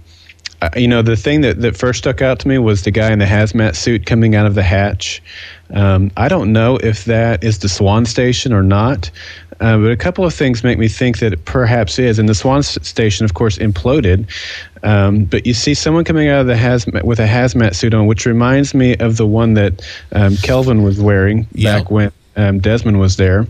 I- 0.62 0.78
you 0.78 0.88
know, 0.88 1.02
the 1.02 1.16
thing 1.16 1.40
that, 1.42 1.61
that 1.62 1.76
first 1.76 2.00
stuck 2.00 2.21
out 2.23 2.38
to 2.40 2.49
me 2.49 2.59
was 2.59 2.83
the 2.83 2.90
guy 2.90 3.12
in 3.12 3.19
the 3.19 3.25
hazmat 3.25 3.75
suit 3.76 4.07
coming 4.07 4.35
out 4.35 4.47
of 4.47 4.54
the 4.54 4.62
hatch. 4.62 5.23
Um, 5.73 6.11
I 6.16 6.28
don't 6.28 6.52
know 6.52 6.76
if 6.78 7.04
that 7.07 7.42
is 7.45 7.61
the 7.61 7.69
Swan 7.69 8.04
Station 8.04 8.52
or 8.52 8.62
not, 8.62 9.11
uh, 9.61 9.76
but 9.76 9.90
a 9.90 9.97
couple 9.97 10.25
of 10.25 10.33
things 10.33 10.64
make 10.64 10.79
me 10.79 10.88
think 10.88 11.19
that 11.19 11.33
it 11.33 11.45
perhaps 11.45 11.99
is. 11.99 12.19
And 12.19 12.29
the 12.29 12.35
Swan 12.35 12.62
Station, 12.62 13.25
of 13.25 13.35
course, 13.35 13.59
imploded. 13.59 14.26
Um, 14.83 15.25
but 15.25 15.47
you 15.47 15.52
see 15.52 15.75
someone 15.75 16.05
coming 16.05 16.29
out 16.29 16.40
of 16.40 16.47
the 16.47 16.55
hazmat 16.55 17.05
with 17.05 17.21
a 17.21 17.26
hazmat 17.26 17.75
suit 17.75 17.93
on, 17.93 18.07
which 18.07 18.25
reminds 18.25 18.75
me 18.75 18.97
of 18.97 19.19
the 19.19 19.26
one 19.26 19.55
that 19.55 19.87
um, 20.12 20.37
Kelvin 20.38 20.83
was 20.83 21.00
wearing 21.00 21.47
back 21.62 21.90
when 21.90 22.11
um, 22.37 22.59
Desmond 22.61 22.99
was 22.99 23.17
there. 23.17 23.47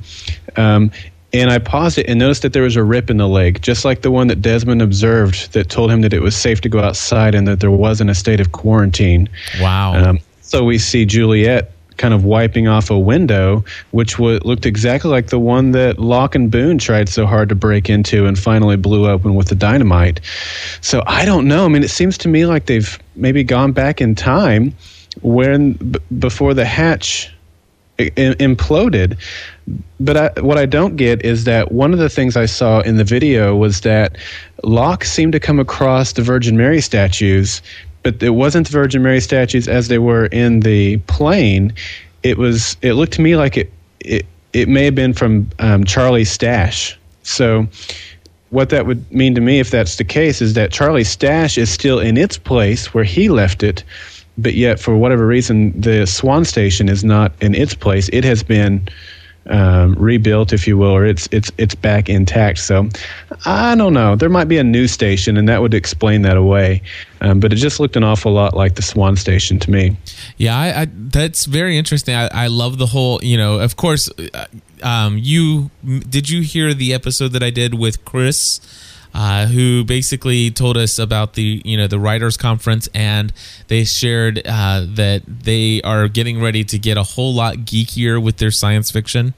Um, 0.57 0.91
and 1.33 1.51
I 1.51 1.61
paused 1.61 1.97
it 1.99 2.07
and 2.09 2.19
noticed 2.19 2.43
that 2.43 2.53
there 2.53 2.65
was 2.65 2.75
a 2.75 2.83
rip 2.83 3.09
in 3.09 3.19
the 3.19 3.29
leg, 3.29 3.63
just 3.63 3.85
like 3.85 4.03
the 4.03 4.11
one 4.11 4.27
that 4.27 4.43
Desmond 4.43 4.83
observed 4.83 5.53
that 5.53 5.69
told 5.69 5.93
him 5.93 6.01
that 6.01 6.13
it 6.13 6.23
was 6.23 6.35
safe 6.35 6.61
to 6.63 6.69
go 6.69 6.81
outside 6.81 7.37
and 7.37 7.47
that 7.47 7.61
there 7.61 7.71
wasn't 7.71 8.11
a 8.11 8.17
state 8.17 8.41
of 8.41 8.51
quarantine. 8.51 9.29
Wow. 9.61 9.95
Um, 9.95 10.19
so 10.41 10.65
we 10.65 10.79
see 10.79 11.05
Juliet 11.05 11.71
kind 12.01 12.15
of 12.15 12.25
wiping 12.25 12.67
off 12.67 12.91
a 12.91 12.99
window, 12.99 13.63
which 13.91 14.13
w- 14.15 14.41
looked 14.43 14.65
exactly 14.65 15.11
like 15.11 15.27
the 15.27 15.39
one 15.39 15.73
that 15.73 15.99
Locke 15.99 16.35
and 16.35 16.51
Boone 16.51 16.79
tried 16.79 17.11
so 17.11 17.27
hard 17.27 17.51
to 17.51 17.55
break 17.55 17.91
into 17.91 18.25
and 18.27 18.39
finally 18.39 18.77
blew 18.77 19.07
open 19.07 19.35
with 19.35 19.49
the 19.49 19.55
dynamite. 19.55 20.21
So 20.81 21.03
I 21.07 21.27
don't 21.27 21.47
know. 21.47 21.67
I 21.67 21.69
mean, 21.69 21.85
it 21.85 21.91
seems 21.91 22.17
to 22.19 22.29
me 22.29 22.47
like 22.47 22.65
they've 22.67 22.99
maybe 23.17 23.45
gone 23.45 23.73
back 23.73 24.01
in 24.01 24.15
time 24.15 24.75
when 25.21 25.75
b- 25.75 25.99
before 26.19 26.55
the 26.55 26.65
hatch 26.65 27.31
i- 27.99 28.05
imploded. 28.41 29.19
But 30.01 30.17
I, 30.17 30.41
what 30.41 30.57
I 30.57 30.65
don't 30.65 30.97
get 30.97 31.23
is 31.23 31.45
that 31.45 31.71
one 31.71 31.93
of 31.93 31.99
the 31.99 32.09
things 32.09 32.35
I 32.35 32.47
saw 32.47 32.81
in 32.81 32.97
the 32.97 33.05
video 33.05 33.55
was 33.55 33.83
that 33.83 34.17
Locke 34.65 35.05
seemed 35.05 35.33
to 35.35 35.41
come 35.41 35.61
across 35.61 36.15
the 36.15 36.23
Virgin 36.23 36.57
Mary 36.57 36.81
statues, 36.81 37.61
but 38.03 38.23
it 38.23 38.31
wasn't 38.31 38.67
the 38.67 38.73
Virgin 38.73 39.03
Mary 39.03 39.21
statues 39.21 39.69
as 39.69 39.89
they 39.89 39.99
were 39.99 40.27
in 40.27 40.61
the 40.61 40.99
plane. 40.99 41.73
It 42.23 42.39
was. 42.39 42.77
It 42.83 42.95
looked 42.95 43.13
to 43.15 43.23
me 43.23 43.37
like 43.37 43.57
it. 43.57 43.73
It, 44.01 44.27
it 44.53 44.69
may 44.69 44.85
have 44.85 44.95
been 44.95 45.13
from 45.13 45.49
um, 45.59 45.85
stash. 45.87 46.99
So, 47.23 47.69
what 48.51 48.71
that 48.71 48.87
would 48.87 49.11
mean 49.13 49.35
to 49.35 49.41
me, 49.41 49.61
if 49.61 49.71
that's 49.71 49.97
the 49.97 50.05
case, 50.05 50.43
is 50.43 50.55
that 50.55 50.73
Charlie's 50.73 51.09
stash 51.09 51.57
is 51.57 51.71
still 51.71 51.99
in 51.99 52.17
its 52.17 52.37
place 52.37 52.93
where 52.93 53.05
he 53.05 53.29
left 53.29 53.63
it, 53.63 53.85
but 54.39 54.55
yet 54.55 54.81
for 54.81 54.97
whatever 54.97 55.27
reason, 55.27 55.79
the 55.81 56.07
Swan 56.07 56.45
Station 56.45 56.89
is 56.89 57.05
not 57.05 57.33
in 57.41 57.55
its 57.55 57.75
place. 57.75 58.09
It 58.13 58.25
has 58.25 58.43
been 58.43 58.89
um, 59.51 59.95
rebuilt, 59.95 60.53
if 60.53 60.67
you 60.67 60.79
will, 60.79 60.91
or 60.91 61.05
it's 61.05 61.29
it's 61.33 61.51
it's 61.59 61.75
back 61.75 62.09
intact. 62.09 62.59
So 62.59 62.89
I 63.45 63.75
don't 63.75 63.93
know. 63.93 64.17
There 64.17 64.29
might 64.29 64.49
be 64.49 64.59
a 64.59 64.65
new 64.65 64.87
station, 64.87 65.37
and 65.37 65.49
that 65.49 65.61
would 65.61 65.75
explain 65.75 66.23
that 66.23 66.37
away. 66.37 66.83
Um, 67.21 67.41
but 67.41 67.53
it 67.53 67.57
just 67.57 67.81
looked 67.81 67.97
an 67.97 68.05
awful 68.05 68.33
lot 68.33 68.55
like 68.55 68.77
the 68.77 68.83
Swan 68.83 69.17
Station 69.17 69.59
to 69.59 69.71
me. 69.71 69.97
Yeah, 70.39 70.57
I, 70.57 70.83
I, 70.83 70.87
that's 70.91 71.45
very 71.45 71.77
interesting. 71.77 72.15
I, 72.15 72.29
I 72.33 72.47
love 72.47 72.79
the 72.79 72.87
whole, 72.87 73.23
you 73.23 73.37
know, 73.37 73.61
of 73.61 73.77
course, 73.77 74.09
uh, 74.19 74.47
um, 74.83 75.19
you 75.19 75.71
did 76.09 76.31
you 76.31 76.43
hear 76.43 76.73
the 76.73 76.95
episode 76.95 77.33
that 77.33 77.43
I 77.43 77.51
did 77.51 77.75
with 77.75 78.05
Chris, 78.07 78.61
uh, 79.13 79.47
who 79.47 79.85
basically 79.85 80.51
told 80.51 80.77
us 80.77 80.99
about 80.99 81.35
the, 81.35 81.61
you 81.65 81.77
know, 81.77 81.87
the 81.87 81.99
writers 81.99 82.37
conference, 82.37 82.89
and 82.95 83.33
they 83.69 83.85
shared 83.85 84.41
uh, 84.47 84.87
that 84.87 85.23
they 85.27 85.83
are 85.83 86.09
getting 86.09 86.41
ready 86.41 86.65
to 86.65 86.79
get 86.79 86.97
a 86.97 87.03
whole 87.03 87.35
lot 87.35 87.57
geekier 87.57 88.23
with 88.23 88.39
their 88.39 88.51
science 88.51 88.91
fiction. 88.91 89.35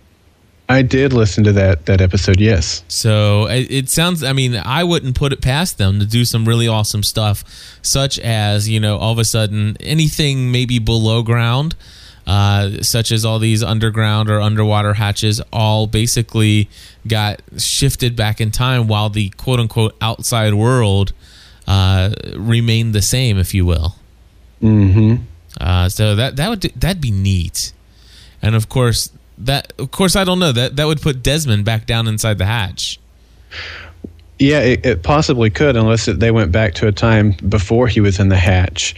I 0.69 0.83
did 0.83 1.13
listen 1.13 1.45
to 1.45 1.53
that 1.53 1.87
that 1.87 2.01
episode. 2.01 2.41
Yes. 2.41 2.83
So 2.89 3.47
it, 3.47 3.71
it 3.71 3.89
sounds. 3.91 4.23
I 4.25 4.33
mean, 4.33 4.57
I 4.57 4.85
wouldn't 4.85 5.17
put 5.17 5.33
it 5.33 5.43
past 5.43 5.79
them 5.79 5.99
to 5.99 6.07
do 6.07 6.25
some 6.25 6.47
really 6.47 6.69
awesome 6.69 7.03
stuff, 7.03 7.45
such 7.83 8.19
as 8.19 8.69
you 8.69 8.81
know, 8.81 8.97
all 8.97 9.13
of 9.13 9.19
a 9.19 9.25
sudden 9.25 9.77
anything 9.81 10.51
maybe 10.51 10.79
below 10.79 11.23
ground, 11.23 11.75
uh, 12.27 12.83
such 12.83 13.13
as 13.13 13.25
all 13.25 13.39
these 13.39 13.63
underground 13.63 14.31
or 14.31 14.41
underwater 14.41 14.95
hatches, 14.95 15.43
all 15.53 15.87
basically 15.87 16.71
got 17.07 17.43
shifted 17.59 18.17
back 18.17 18.41
in 18.41 18.51
time, 18.51 18.87
while 18.87 19.11
the 19.11 19.31
quote 19.31 19.61
unquote 19.61 19.95
outside 20.01 20.55
world 20.55 21.13
uh, 21.67 22.11
remained 22.35 22.95
the 22.95 23.03
same, 23.03 23.37
if 23.37 23.53
you 23.53 23.67
will. 23.67 23.97
Mm-hmm. 24.63 25.25
Uh, 25.61 25.89
so 25.89 26.15
that 26.15 26.37
that 26.37 26.49
would 26.49 26.63
that'd 26.63 27.03
be 27.03 27.11
neat, 27.11 27.73
and 28.41 28.55
of 28.55 28.69
course 28.69 29.11
that 29.39 29.73
of 29.79 29.91
course 29.91 30.17
I 30.17 30.25
don't 30.25 30.39
know 30.39 30.53
that 30.53 30.77
that 30.77 30.87
would 30.87 31.01
put 31.01 31.23
Desmond 31.23 31.65
back 31.65 31.87
down 31.87 32.07
inside 32.09 32.39
the 32.39 32.47
hatch. 32.47 32.99
Yeah, 34.39 34.61
it, 34.61 34.85
it 34.85 35.03
possibly 35.03 35.51
could, 35.51 35.77
unless 35.77 36.09
it, 36.09 36.19
they 36.19 36.31
went 36.33 36.51
back 36.51 36.75
to 36.75 36.89
a 36.89 36.93
time 36.93 37.33
before 37.49 37.87
he 37.87 38.01
was 38.01 38.19
in 38.19 38.29
the 38.29 38.37
hatch. 38.37 38.95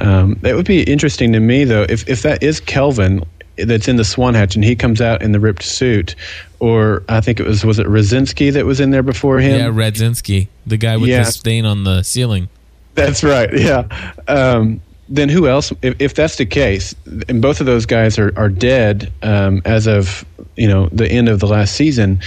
Um, 0.00 0.38
that 0.42 0.54
would 0.54 0.66
be 0.66 0.82
interesting 0.84 1.32
to 1.34 1.40
me, 1.40 1.64
though. 1.64 1.84
If 1.88 2.08
if 2.08 2.22
that 2.22 2.42
is 2.42 2.60
Kelvin 2.60 3.22
that's 3.56 3.88
in 3.88 3.96
the 3.96 4.04
Swan 4.04 4.34
hatch 4.34 4.54
and 4.54 4.64
he 4.64 4.74
comes 4.76 5.00
out 5.00 5.22
in 5.22 5.32
the 5.32 5.40
ripped 5.40 5.64
suit, 5.64 6.14
or 6.60 7.02
I 7.08 7.20
think 7.20 7.40
it 7.40 7.46
was 7.46 7.64
was 7.64 7.78
it 7.78 7.86
Rosinski 7.86 8.52
that 8.52 8.64
was 8.64 8.80
in 8.80 8.90
there 8.90 9.02
before 9.02 9.38
him? 9.38 9.58
Yeah, 9.60 9.66
Radzinski, 9.68 10.48
the 10.66 10.76
guy 10.78 10.96
with 10.96 11.10
Yeah. 11.10 11.24
the 11.24 11.32
stain 11.32 11.66
on 11.66 11.84
the 11.84 12.02
ceiling. 12.02 12.48
That's 12.94 13.22
right. 13.22 13.50
Yeah. 13.52 13.86
Um, 14.28 14.80
then 15.08 15.28
who 15.28 15.48
else? 15.48 15.72
If, 15.82 16.00
if 16.00 16.14
that's 16.14 16.36
the 16.36 16.46
case, 16.46 16.94
and 17.28 17.40
both 17.40 17.60
of 17.60 17.66
those 17.66 17.86
guys 17.86 18.18
are 18.18 18.32
are 18.36 18.48
dead 18.48 19.12
um, 19.22 19.62
as 19.64 19.86
of 19.86 20.24
you 20.56 20.68
know 20.68 20.88
the 20.92 21.08
end 21.08 21.28
of 21.28 21.40
the 21.40 21.46
last 21.46 21.74
season. 21.74 22.20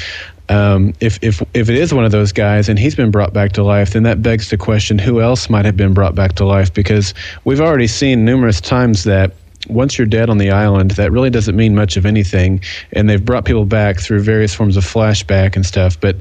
Um, 0.47 0.93
if 0.99 1.19
if 1.21 1.41
if 1.53 1.69
it 1.69 1.75
is 1.75 1.93
one 1.93 2.05
of 2.05 2.11
those 2.11 2.31
guys 2.31 2.69
and 2.69 2.79
he's 2.79 2.95
been 2.95 3.11
brought 3.11 3.33
back 3.33 3.51
to 3.53 3.63
life, 3.63 3.93
then 3.93 4.03
that 4.03 4.21
begs 4.21 4.49
the 4.49 4.57
question: 4.57 4.97
Who 4.97 5.21
else 5.21 5.49
might 5.49 5.65
have 5.65 5.77
been 5.77 5.93
brought 5.93 6.15
back 6.15 6.33
to 6.35 6.45
life? 6.45 6.73
Because 6.73 7.13
we've 7.43 7.61
already 7.61 7.87
seen 7.87 8.25
numerous 8.25 8.59
times 8.59 9.03
that 9.03 9.33
once 9.67 9.97
you're 9.97 10.07
dead 10.07 10.29
on 10.29 10.37
the 10.37 10.51
island, 10.51 10.91
that 10.91 11.11
really 11.11 11.29
doesn't 11.29 11.55
mean 11.55 11.75
much 11.75 11.97
of 11.97 12.05
anything. 12.05 12.61
And 12.93 13.09
they've 13.09 13.23
brought 13.23 13.45
people 13.45 13.65
back 13.65 13.99
through 13.99 14.21
various 14.21 14.53
forms 14.55 14.77
of 14.77 14.83
flashback 14.83 15.55
and 15.55 15.65
stuff. 15.65 15.99
But 15.99 16.15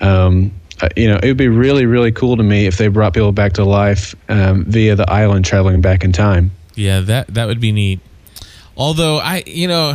um, 0.00 0.50
you 0.96 1.08
know, 1.08 1.18
it 1.22 1.26
would 1.26 1.36
be 1.36 1.48
really, 1.48 1.86
really 1.86 2.12
cool 2.12 2.36
to 2.36 2.42
me 2.42 2.66
if 2.66 2.76
they 2.76 2.88
brought 2.88 3.14
people 3.14 3.32
back 3.32 3.54
to 3.54 3.64
life 3.64 4.14
um, 4.28 4.64
via 4.64 4.96
the 4.96 5.10
island 5.10 5.44
traveling 5.44 5.80
back 5.80 6.04
in 6.04 6.12
time. 6.12 6.50
Yeah, 6.74 7.00
that 7.00 7.28
that 7.34 7.46
would 7.46 7.60
be 7.60 7.72
neat. 7.72 8.00
Although 8.76 9.18
I, 9.18 9.42
you 9.46 9.68
know, 9.68 9.94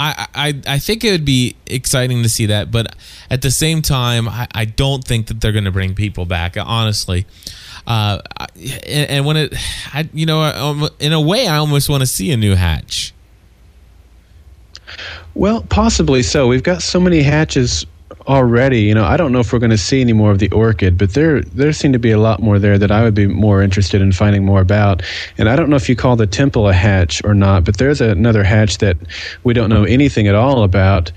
I 0.00 0.26
I 0.34 0.62
I 0.66 0.78
think 0.78 1.04
it 1.04 1.10
would 1.10 1.24
be 1.24 1.56
exciting 1.66 2.22
to 2.22 2.28
see 2.28 2.46
that, 2.46 2.70
but 2.70 2.94
at 3.30 3.42
the 3.42 3.50
same 3.50 3.82
time, 3.82 4.28
I, 4.28 4.46
I 4.52 4.64
don't 4.64 5.04
think 5.04 5.26
that 5.26 5.40
they're 5.40 5.52
going 5.52 5.64
to 5.64 5.72
bring 5.72 5.94
people 5.94 6.24
back. 6.24 6.56
Honestly, 6.56 7.26
uh, 7.86 8.20
and, 8.86 9.10
and 9.10 9.26
when 9.26 9.36
it, 9.36 9.54
I, 9.92 10.08
you 10.12 10.26
know, 10.26 10.40
um, 10.40 10.88
in 10.98 11.12
a 11.12 11.20
way, 11.20 11.46
I 11.46 11.56
almost 11.56 11.88
want 11.88 12.00
to 12.00 12.06
see 12.06 12.30
a 12.32 12.36
new 12.36 12.54
hatch. 12.54 13.12
Well, 15.34 15.62
possibly 15.68 16.22
so. 16.22 16.48
We've 16.48 16.62
got 16.62 16.82
so 16.82 16.98
many 16.98 17.22
hatches 17.22 17.84
already. 18.26 18.82
You 18.82 18.94
know, 18.94 19.04
I 19.04 19.16
don't 19.16 19.32
know 19.32 19.40
if 19.40 19.52
we're 19.52 19.58
going 19.58 19.70
to 19.70 19.78
see 19.78 20.00
any 20.00 20.12
more 20.12 20.30
of 20.30 20.38
the 20.38 20.50
orchid, 20.50 20.98
but 20.98 21.14
there 21.14 21.42
there 21.42 21.72
seem 21.72 21.92
to 21.92 21.98
be 21.98 22.10
a 22.10 22.18
lot 22.18 22.40
more 22.40 22.58
there 22.58 22.78
that 22.78 22.90
I 22.90 23.02
would 23.02 23.14
be 23.14 23.26
more 23.26 23.62
interested 23.62 24.00
in 24.00 24.12
finding 24.12 24.44
more 24.44 24.60
about. 24.60 25.02
And 25.38 25.48
I 25.48 25.56
don't 25.56 25.70
know 25.70 25.76
if 25.76 25.88
you 25.88 25.96
call 25.96 26.16
the 26.16 26.26
temple 26.26 26.68
a 26.68 26.72
hatch 26.72 27.22
or 27.24 27.34
not, 27.34 27.64
but 27.64 27.78
there's 27.78 28.00
another 28.00 28.44
hatch 28.44 28.78
that 28.78 28.96
we 29.44 29.54
don't 29.54 29.70
know 29.70 29.84
anything 29.84 30.28
at 30.28 30.34
all 30.34 30.62
about. 30.62 31.12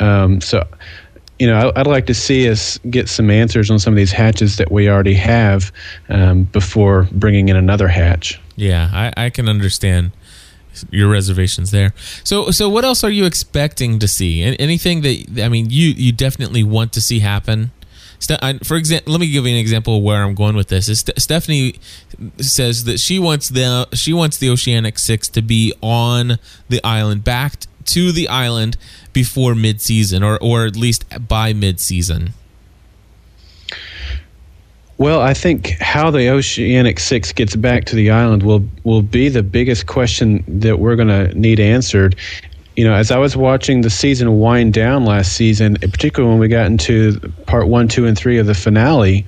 Um, 0.00 0.40
so. 0.40 0.66
You 1.38 1.48
know, 1.48 1.72
I'd 1.74 1.88
like 1.88 2.06
to 2.06 2.14
see 2.14 2.48
us 2.48 2.78
get 2.88 3.08
some 3.08 3.28
answers 3.28 3.68
on 3.68 3.80
some 3.80 3.92
of 3.92 3.96
these 3.96 4.12
hatches 4.12 4.58
that 4.58 4.70
we 4.70 4.88
already 4.88 5.14
have 5.14 5.72
um, 6.08 6.44
before 6.44 7.08
bringing 7.10 7.48
in 7.48 7.56
another 7.56 7.88
hatch. 7.88 8.40
Yeah, 8.54 8.88
I, 8.92 9.24
I 9.24 9.30
can 9.30 9.48
understand 9.48 10.12
your 10.90 11.08
reservations 11.08 11.70
there. 11.70 11.92
So, 12.24 12.50
so 12.50 12.68
what 12.68 12.84
else 12.84 13.04
are 13.04 13.10
you 13.10 13.24
expecting 13.24 13.98
to 13.98 14.08
see? 14.08 14.42
Anything 14.42 15.02
that 15.02 15.42
I 15.44 15.48
mean, 15.48 15.70
you 15.70 15.88
you 15.88 16.12
definitely 16.12 16.62
want 16.62 16.92
to 16.94 17.00
see 17.00 17.20
happen. 17.20 17.72
For 18.62 18.76
example, 18.76 19.12
let 19.12 19.20
me 19.20 19.30
give 19.30 19.46
you 19.46 19.52
an 19.52 19.58
example 19.58 19.96
of 19.96 20.02
where 20.02 20.22
I'm 20.22 20.34
going 20.34 20.54
with 20.54 20.68
this. 20.68 20.88
Is 20.88 21.04
Stephanie 21.18 21.74
says 22.38 22.84
that 22.84 23.00
she 23.00 23.18
wants 23.18 23.48
the 23.48 23.88
she 23.94 24.12
wants 24.12 24.38
the 24.38 24.48
Oceanic 24.48 24.98
Six 24.98 25.28
to 25.28 25.42
be 25.42 25.72
on 25.82 26.38
the 26.68 26.80
island, 26.84 27.24
back 27.24 27.54
to 27.86 28.12
the 28.12 28.28
island 28.28 28.76
before 29.12 29.54
mid 29.54 29.80
season, 29.80 30.22
or 30.22 30.38
or 30.40 30.66
at 30.66 30.76
least 30.76 31.04
by 31.28 31.52
mid 31.52 31.80
season. 31.80 32.34
Well, 35.02 35.20
I 35.20 35.34
think 35.34 35.70
how 35.80 36.12
the 36.12 36.28
Oceanic 36.28 37.00
Six 37.00 37.32
gets 37.32 37.56
back 37.56 37.86
to 37.86 37.96
the 37.96 38.12
island 38.12 38.44
will 38.44 38.64
will 38.84 39.02
be 39.02 39.28
the 39.28 39.42
biggest 39.42 39.88
question 39.88 40.44
that 40.46 40.78
we're 40.78 40.94
going 40.94 41.08
to 41.08 41.36
need 41.36 41.58
answered. 41.58 42.14
You 42.76 42.84
know, 42.84 42.94
as 42.94 43.10
I 43.10 43.18
was 43.18 43.36
watching 43.36 43.80
the 43.80 43.90
season 43.90 44.38
wind 44.38 44.74
down 44.74 45.04
last 45.04 45.32
season, 45.32 45.74
particularly 45.74 46.30
when 46.30 46.38
we 46.38 46.46
got 46.46 46.66
into 46.66 47.18
part 47.46 47.66
one, 47.66 47.88
two, 47.88 48.06
and 48.06 48.16
three 48.16 48.38
of 48.38 48.46
the 48.46 48.54
finale, 48.54 49.26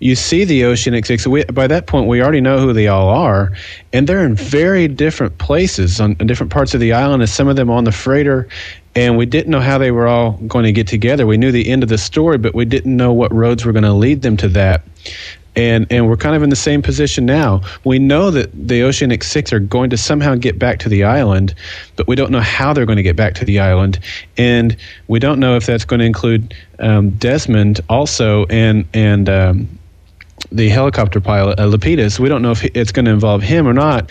you 0.00 0.14
see 0.14 0.44
the 0.44 0.66
Oceanic 0.66 1.06
Six. 1.06 1.26
We, 1.26 1.44
by 1.44 1.66
that 1.66 1.86
point, 1.86 2.06
we 2.06 2.20
already 2.20 2.42
know 2.42 2.58
who 2.58 2.74
they 2.74 2.88
all 2.88 3.08
are, 3.08 3.52
and 3.94 4.06
they're 4.06 4.26
in 4.26 4.34
very 4.34 4.86
different 4.86 5.38
places 5.38 5.98
on, 5.98 6.14
on 6.20 6.26
different 6.26 6.52
parts 6.52 6.74
of 6.74 6.80
the 6.80 6.92
island. 6.92 7.22
As 7.22 7.32
some 7.32 7.48
of 7.48 7.56
them 7.56 7.70
on 7.70 7.84
the 7.84 7.92
freighter, 7.92 8.48
and 8.94 9.16
we 9.16 9.26
didn't 9.26 9.50
know 9.50 9.60
how 9.60 9.78
they 9.78 9.90
were 9.90 10.08
all 10.08 10.32
going 10.32 10.64
to 10.64 10.72
get 10.72 10.88
together. 10.88 11.26
We 11.26 11.36
knew 11.36 11.52
the 11.52 11.68
end 11.68 11.82
of 11.82 11.88
the 11.88 11.98
story, 11.98 12.38
but 12.38 12.54
we 12.54 12.64
didn't 12.64 12.96
know 12.96 13.12
what 13.12 13.32
roads 13.32 13.64
were 13.64 13.72
going 13.72 13.84
to 13.84 13.92
lead 13.92 14.22
them 14.22 14.36
to 14.38 14.48
that. 14.48 14.82
And 15.56 15.86
and 15.90 16.08
we're 16.08 16.16
kind 16.16 16.36
of 16.36 16.44
in 16.44 16.50
the 16.50 16.56
same 16.56 16.80
position 16.80 17.26
now. 17.26 17.62
We 17.84 17.98
know 17.98 18.30
that 18.30 18.50
the 18.54 18.84
Oceanic 18.84 19.24
Six 19.24 19.52
are 19.52 19.58
going 19.58 19.90
to 19.90 19.96
somehow 19.96 20.36
get 20.36 20.60
back 20.60 20.78
to 20.80 20.88
the 20.88 21.02
island, 21.02 21.54
but 21.96 22.06
we 22.06 22.14
don't 22.14 22.30
know 22.30 22.40
how 22.40 22.72
they're 22.72 22.86
going 22.86 22.98
to 22.98 23.02
get 23.02 23.16
back 23.16 23.34
to 23.34 23.44
the 23.44 23.58
island, 23.58 23.98
and 24.36 24.76
we 25.08 25.18
don't 25.18 25.40
know 25.40 25.56
if 25.56 25.66
that's 25.66 25.84
going 25.84 25.98
to 25.98 26.06
include 26.06 26.54
um, 26.78 27.10
Desmond 27.10 27.80
also 27.88 28.46
and 28.46 28.86
and 28.94 29.28
um, 29.28 29.68
the 30.52 30.68
helicopter 30.68 31.20
pilot 31.20 31.58
uh, 31.58 31.66
Lapidus. 31.66 32.20
We 32.20 32.28
don't 32.28 32.42
know 32.42 32.52
if 32.52 32.64
it's 32.64 32.92
going 32.92 33.06
to 33.06 33.10
involve 33.10 33.42
him 33.42 33.66
or 33.66 33.72
not. 33.72 34.08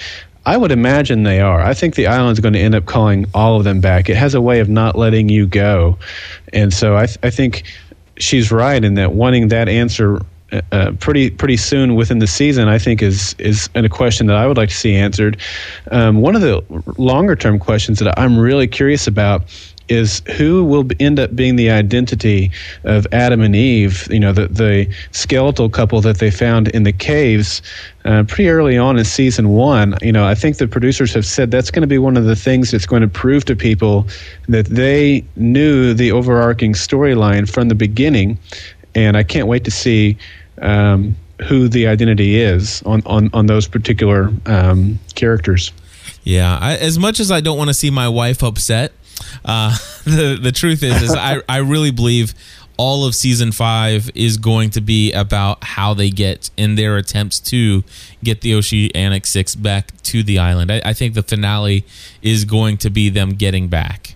I 0.49 0.57
would 0.57 0.71
imagine 0.71 1.21
they 1.21 1.41
are. 1.41 1.61
I 1.61 1.75
think 1.75 1.93
the 1.93 2.07
island's 2.07 2.39
going 2.39 2.53
to 2.53 2.59
end 2.59 2.73
up 2.73 2.87
calling 2.87 3.27
all 3.35 3.57
of 3.57 3.65
them 3.65 3.81
back. 3.81 4.09
It 4.09 4.15
has 4.15 4.33
a 4.33 4.41
way 4.41 4.61
of 4.61 4.67
not 4.67 4.97
letting 4.97 5.29
you 5.29 5.45
go, 5.45 5.99
and 6.53 6.73
so 6.73 6.97
I, 6.97 7.05
th- 7.05 7.19
I 7.21 7.29
think 7.29 7.65
she's 8.17 8.51
right 8.51 8.83
in 8.83 8.95
that 8.95 9.11
wanting 9.13 9.49
that 9.49 9.69
answer 9.69 10.19
uh, 10.51 10.61
uh, 10.71 10.91
pretty 10.93 11.29
pretty 11.29 11.55
soon 11.55 11.93
within 11.93 12.17
the 12.17 12.25
season, 12.25 12.67
I 12.67 12.79
think 12.79 13.03
is 13.03 13.35
is 13.37 13.69
a 13.75 13.87
question 13.87 14.25
that 14.25 14.37
I 14.37 14.47
would 14.47 14.57
like 14.57 14.69
to 14.69 14.75
see 14.75 14.95
answered. 14.95 15.37
Um, 15.91 16.21
one 16.21 16.35
of 16.35 16.41
the 16.41 16.63
longer 16.97 17.35
term 17.35 17.59
questions 17.59 17.99
that 17.99 18.17
I'm 18.19 18.35
really 18.35 18.67
curious 18.67 19.05
about 19.05 19.43
is 19.89 20.21
who 20.37 20.63
will 20.63 20.87
end 20.99 21.19
up 21.19 21.35
being 21.35 21.55
the 21.55 21.69
identity 21.69 22.51
of 22.83 23.07
Adam 23.11 23.41
and 23.41 23.55
Eve, 23.55 24.07
you 24.11 24.19
know, 24.19 24.31
the, 24.31 24.47
the 24.47 24.87
skeletal 25.11 25.69
couple 25.69 26.01
that 26.01 26.19
they 26.19 26.31
found 26.31 26.67
in 26.69 26.83
the 26.83 26.93
caves 26.93 27.61
uh, 28.05 28.23
pretty 28.23 28.49
early 28.49 28.77
on 28.77 28.97
in 28.97 29.05
season 29.05 29.49
one. 29.49 29.95
You 30.01 30.11
know, 30.11 30.25
I 30.25 30.35
think 30.35 30.57
the 30.57 30.67
producers 30.67 31.13
have 31.13 31.25
said 31.25 31.51
that's 31.51 31.71
going 31.71 31.81
to 31.81 31.87
be 31.87 31.97
one 31.97 32.17
of 32.17 32.25
the 32.25 32.35
things 32.35 32.71
that's 32.71 32.85
going 32.85 33.01
to 33.01 33.07
prove 33.07 33.45
to 33.45 33.55
people 33.55 34.07
that 34.47 34.67
they 34.67 35.25
knew 35.35 35.93
the 35.93 36.11
overarching 36.11 36.73
storyline 36.73 37.49
from 37.49 37.69
the 37.69 37.75
beginning. 37.75 38.37
And 38.95 39.17
I 39.17 39.23
can't 39.23 39.47
wait 39.47 39.63
to 39.65 39.71
see. 39.71 40.17
Um, 40.61 41.15
who 41.47 41.69
the 41.69 41.87
identity 41.87 42.35
is 42.35 42.83
on, 42.83 43.01
on, 43.05 43.29
on 43.33 43.45
those 43.45 43.67
particular 43.67 44.29
um, 44.45 44.99
characters. 45.15 45.71
Yeah, 46.23 46.57
I, 46.59 46.75
as 46.77 46.99
much 46.99 47.19
as 47.19 47.31
I 47.31 47.41
don't 47.41 47.57
want 47.57 47.69
to 47.69 47.73
see 47.73 47.89
my 47.89 48.09
wife 48.09 48.43
upset, 48.43 48.91
uh, 49.45 49.77
the 50.05 50.37
the 50.41 50.51
truth 50.51 50.83
is, 50.83 51.01
is 51.01 51.15
I 51.15 51.41
I 51.47 51.57
really 51.57 51.91
believe 51.91 52.33
all 52.79 53.05
of 53.05 53.13
season 53.13 53.51
five 53.51 54.09
is 54.15 54.37
going 54.37 54.69
to 54.69 54.79
be 54.79 55.11
about 55.11 55.61
how 55.65 55.93
they 55.93 56.09
get 56.09 56.49
in 56.55 56.75
their 56.75 56.95
attempts 56.95 57.37
to 57.37 57.83
get 58.23 58.39
the 58.39 58.55
Oceanic 58.55 59.25
Six 59.25 59.53
back 59.53 60.01
to 60.03 60.23
the 60.23 60.39
island. 60.39 60.71
I, 60.71 60.81
I 60.85 60.93
think 60.93 61.13
the 61.13 61.21
finale 61.21 61.85
is 62.21 62.45
going 62.45 62.77
to 62.77 62.89
be 62.89 63.09
them 63.09 63.31
getting 63.31 63.67
back. 63.67 64.15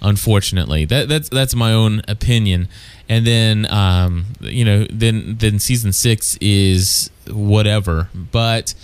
Unfortunately, 0.00 0.84
that 0.86 1.08
that's 1.08 1.28
that's 1.28 1.54
my 1.54 1.72
own 1.72 2.02
opinion. 2.08 2.66
And 3.08 3.24
then, 3.24 3.70
um, 3.70 4.24
you 4.40 4.64
know, 4.64 4.84
then 4.90 5.36
then 5.38 5.60
season 5.60 5.92
six 5.92 6.36
is 6.40 7.08
whatever. 7.28 8.08
But 8.12 8.74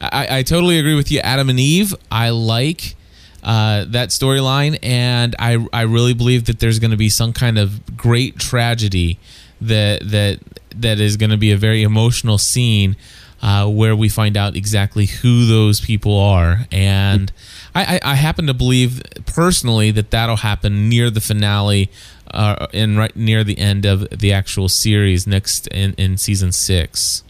I, 0.00 0.38
I 0.38 0.42
totally 0.44 0.78
agree 0.78 0.94
with 0.94 1.10
you, 1.10 1.18
Adam 1.18 1.48
and 1.48 1.58
Eve. 1.58 1.96
I 2.12 2.30
like 2.30 2.94
uh, 3.42 3.84
that 3.88 4.08
storyline, 4.08 4.78
and 4.82 5.36
I 5.38 5.64
I 5.72 5.82
really 5.82 6.14
believe 6.14 6.46
that 6.46 6.60
there's 6.60 6.78
going 6.78 6.90
to 6.90 6.96
be 6.96 7.08
some 7.08 7.32
kind 7.32 7.58
of 7.58 7.96
great 7.96 8.38
tragedy 8.38 9.18
that 9.60 10.00
that 10.10 10.40
that 10.76 11.00
is 11.00 11.16
going 11.16 11.30
to 11.30 11.36
be 11.36 11.52
a 11.52 11.56
very 11.56 11.82
emotional 11.82 12.38
scene 12.38 12.96
uh, 13.42 13.68
where 13.68 13.94
we 13.94 14.08
find 14.08 14.36
out 14.36 14.56
exactly 14.56 15.06
who 15.06 15.46
those 15.46 15.80
people 15.80 16.18
are, 16.18 16.66
and 16.72 17.32
I, 17.74 18.00
I, 18.02 18.12
I 18.12 18.14
happen 18.16 18.46
to 18.48 18.54
believe 18.54 19.02
personally 19.26 19.90
that 19.92 20.10
that'll 20.10 20.36
happen 20.36 20.88
near 20.88 21.10
the 21.10 21.20
finale. 21.20 21.90
Uh, 22.30 22.66
and 22.74 22.98
right 22.98 23.16
near 23.16 23.42
the 23.42 23.58
end 23.58 23.86
of 23.86 24.06
the 24.10 24.34
actual 24.34 24.68
series 24.68 25.26
next 25.26 25.66
in, 25.68 25.94
in 25.94 26.18
season 26.18 26.52
six. 26.52 27.22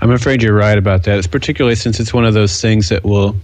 I'm 0.00 0.10
afraid 0.10 0.42
you're 0.42 0.52
right 0.52 0.76
about 0.76 1.04
that. 1.04 1.18
It's 1.18 1.28
particularly 1.28 1.76
since 1.76 2.00
it's 2.00 2.12
one 2.12 2.24
of 2.24 2.34
those 2.34 2.60
things 2.60 2.88
that 2.88 3.04
will 3.04 3.36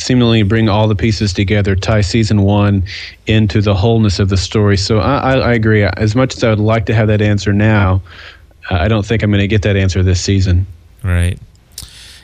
seemingly 0.00 0.42
bring 0.42 0.68
all 0.68 0.88
the 0.88 0.96
pieces 0.96 1.32
together, 1.32 1.76
tie 1.76 2.00
season 2.00 2.42
one 2.42 2.84
into 3.26 3.60
the 3.60 3.74
wholeness 3.74 4.18
of 4.18 4.28
the 4.28 4.36
story. 4.36 4.76
So 4.76 4.98
I, 4.98 5.34
I, 5.34 5.38
I 5.38 5.52
agree. 5.54 5.82
As 5.84 6.16
much 6.16 6.36
as 6.36 6.42
I 6.42 6.50
would 6.50 6.58
like 6.58 6.86
to 6.86 6.94
have 6.94 7.08
that 7.08 7.20
answer 7.20 7.52
now, 7.52 8.02
I 8.70 8.88
don't 8.88 9.04
think 9.04 9.22
I'm 9.22 9.30
going 9.30 9.40
to 9.40 9.48
get 9.48 9.62
that 9.62 9.76
answer 9.76 10.02
this 10.02 10.20
season. 10.20 10.66
Right. 11.02 11.38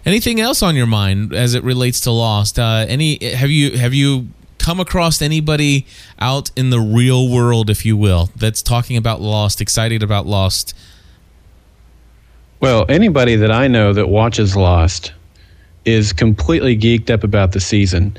Anything 0.04 0.40
else 0.40 0.62
on 0.62 0.76
your 0.76 0.86
mind 0.86 1.34
as 1.34 1.54
it 1.54 1.64
relates 1.64 2.00
to 2.02 2.12
Lost? 2.12 2.58
Uh, 2.58 2.86
any 2.88 3.18
have 3.24 3.50
you 3.50 3.76
have 3.76 3.92
you 3.92 4.28
come 4.58 4.78
across 4.78 5.20
anybody 5.20 5.86
out 6.18 6.50
in 6.56 6.70
the 6.70 6.80
real 6.80 7.28
world, 7.28 7.70
if 7.70 7.84
you 7.84 7.96
will, 7.96 8.30
that's 8.36 8.62
talking 8.62 8.96
about 8.96 9.20
Lost, 9.20 9.60
excited 9.60 10.02
about 10.02 10.26
Lost? 10.26 10.74
Well, 12.60 12.86
anybody 12.88 13.36
that 13.36 13.50
I 13.50 13.66
know 13.66 13.92
that 13.92 14.08
watches 14.08 14.56
Lost 14.56 15.12
is 15.86 16.12
completely 16.12 16.76
geeked 16.76 17.10
up 17.10 17.24
about 17.24 17.52
the 17.52 17.60
season. 17.60 18.16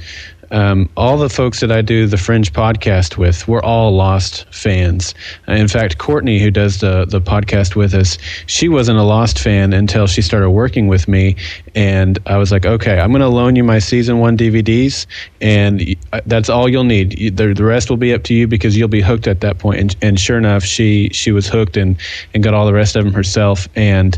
Um, 0.49 0.89
all 0.95 1.17
the 1.17 1.29
folks 1.29 1.59
that 1.59 1.71
I 1.71 1.81
do 1.81 2.07
the 2.07 2.17
Fringe 2.17 2.53
podcast 2.53 3.17
with, 3.17 3.47
we're 3.47 3.61
all 3.61 3.91
Lost 3.91 4.45
fans. 4.53 5.13
Uh, 5.47 5.53
in 5.53 5.67
fact, 5.67 5.97
Courtney, 5.97 6.39
who 6.39 6.51
does 6.51 6.79
the 6.79 7.05
the 7.05 7.19
podcast 7.19 7.75
with 7.75 7.93
us, 7.93 8.17
she 8.45 8.69
wasn't 8.69 8.97
a 8.97 9.03
Lost 9.03 9.39
fan 9.39 9.73
until 9.73 10.07
she 10.07 10.21
started 10.21 10.51
working 10.51 10.87
with 10.87 11.07
me, 11.07 11.35
and 11.75 12.17
I 12.27 12.37
was 12.37 12.51
like, 12.51 12.65
okay, 12.65 12.99
I'm 12.99 13.11
going 13.11 13.21
to 13.21 13.27
loan 13.27 13.55
you 13.55 13.63
my 13.63 13.79
season 13.79 14.19
one 14.19 14.37
DVDs, 14.37 15.05
and 15.41 15.95
uh, 16.13 16.21
that's 16.25 16.49
all 16.49 16.69
you'll 16.69 16.85
need. 16.85 17.35
The, 17.35 17.53
the 17.53 17.65
rest 17.65 17.89
will 17.89 17.97
be 17.97 18.13
up 18.13 18.23
to 18.23 18.33
you 18.33 18.47
because 18.47 18.77
you'll 18.77 18.87
be 18.87 19.01
hooked 19.01 19.27
at 19.27 19.41
that 19.41 19.59
point. 19.59 19.79
And, 19.79 19.95
and 20.01 20.19
sure 20.19 20.37
enough, 20.37 20.63
she 20.63 21.09
she 21.09 21.31
was 21.31 21.47
hooked 21.47 21.75
and 21.75 21.97
and 22.33 22.41
got 22.41 22.53
all 22.53 22.65
the 22.65 22.73
rest 22.73 22.95
of 22.95 23.03
them 23.03 23.13
herself, 23.13 23.67
and 23.75 24.17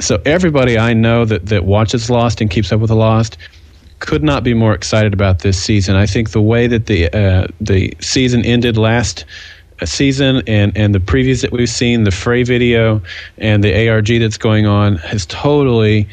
so 0.00 0.20
everybody 0.24 0.78
I 0.78 0.92
know 0.92 1.24
that 1.24 1.46
that 1.46 1.64
watches 1.64 2.10
Lost 2.10 2.40
and 2.40 2.50
keeps 2.50 2.72
up 2.72 2.80
with 2.80 2.88
the 2.88 2.96
Lost, 2.96 3.36
could 4.00 4.22
not 4.22 4.44
be 4.44 4.54
more 4.54 4.74
excited 4.74 5.12
about 5.12 5.40
this 5.40 5.60
season. 5.60 5.96
I 5.96 6.06
think 6.06 6.30
the 6.30 6.42
way 6.42 6.66
that 6.66 6.86
the 6.86 7.10
uh, 7.12 7.46
the 7.60 7.94
season 8.00 8.44
ended 8.44 8.76
last 8.76 9.24
season 9.84 10.42
and 10.46 10.76
and 10.76 10.94
the 10.94 10.98
previews 10.98 11.42
that 11.42 11.52
we've 11.52 11.68
seen, 11.68 12.04
the 12.04 12.10
Fray 12.10 12.42
video 12.42 13.02
and 13.38 13.62
the 13.62 13.88
ARG 13.88 14.06
that's 14.06 14.38
going 14.38 14.66
on 14.66 14.96
has 14.96 15.26
totally 15.26 16.08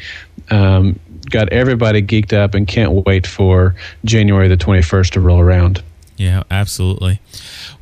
um, 0.50 0.98
got 1.30 1.48
everybody 1.50 2.02
geeked 2.02 2.32
up 2.32 2.54
and 2.54 2.66
can't 2.66 3.04
wait 3.06 3.26
for 3.26 3.74
January 4.04 4.48
the 4.48 4.56
21st 4.56 5.10
to 5.10 5.20
roll 5.20 5.40
around. 5.40 5.82
Yeah, 6.16 6.42
absolutely. 6.50 7.20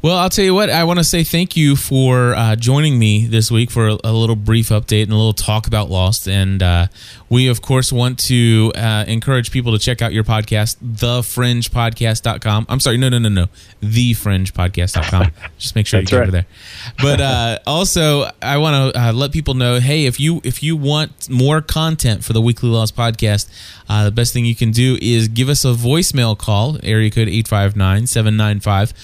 Well, 0.02 0.16
I'll 0.16 0.30
tell 0.30 0.46
you 0.46 0.54
what, 0.54 0.70
I 0.70 0.84
want 0.84 0.98
to 0.98 1.04
say 1.04 1.24
thank 1.24 1.58
you 1.58 1.76
for 1.76 2.34
uh, 2.34 2.56
joining 2.56 2.98
me 2.98 3.26
this 3.26 3.50
week 3.50 3.70
for 3.70 3.88
a, 3.88 3.98
a, 4.02 4.12
little 4.14 4.34
brief 4.34 4.70
update 4.70 5.02
and 5.02 5.12
a 5.12 5.16
little 5.16 5.34
talk 5.34 5.66
about 5.66 5.90
Lost. 5.90 6.26
And 6.26 6.62
uh, 6.62 6.86
we, 7.28 7.48
of 7.48 7.60
course, 7.60 7.92
want 7.92 8.18
to 8.20 8.72
uh, 8.76 9.04
encourage 9.06 9.50
people 9.50 9.72
to 9.72 9.78
check 9.78 10.00
out 10.00 10.14
your 10.14 10.24
podcast, 10.24 10.76
thefringepodcast.com. 10.76 12.66
I'm 12.70 12.80
sorry, 12.80 12.96
no, 12.96 13.10
no, 13.10 13.18
no, 13.18 13.28
no, 13.28 13.46
thefringepodcast.com. 13.82 15.32
Just 15.58 15.74
make 15.74 15.86
sure 15.86 16.00
you 16.00 16.06
go 16.06 16.16
right. 16.16 16.22
over 16.22 16.32
there. 16.32 16.46
But 17.02 17.20
uh, 17.20 17.58
also, 17.66 18.30
I 18.40 18.56
want 18.56 18.94
to 18.94 18.98
uh, 18.98 19.12
let 19.12 19.32
people 19.32 19.52
know 19.52 19.80
hey, 19.80 20.06
if 20.06 20.18
you 20.18 20.40
if 20.44 20.62
you 20.62 20.78
want 20.78 21.28
more 21.28 21.60
content 21.60 22.24
for 22.24 22.32
the 22.32 22.40
Weekly 22.40 22.70
Lost 22.70 22.96
podcast, 22.96 23.50
uh, 23.86 24.04
the 24.04 24.12
best 24.12 24.32
thing 24.32 24.46
you 24.46 24.56
can 24.56 24.70
do 24.70 24.96
is 25.02 25.28
give 25.28 25.50
us 25.50 25.64
a 25.66 25.74
voicemail 25.74 26.38
call, 26.38 26.78
area 26.82 27.10
code 27.10 27.28
859 27.28 28.06
795 28.06 28.94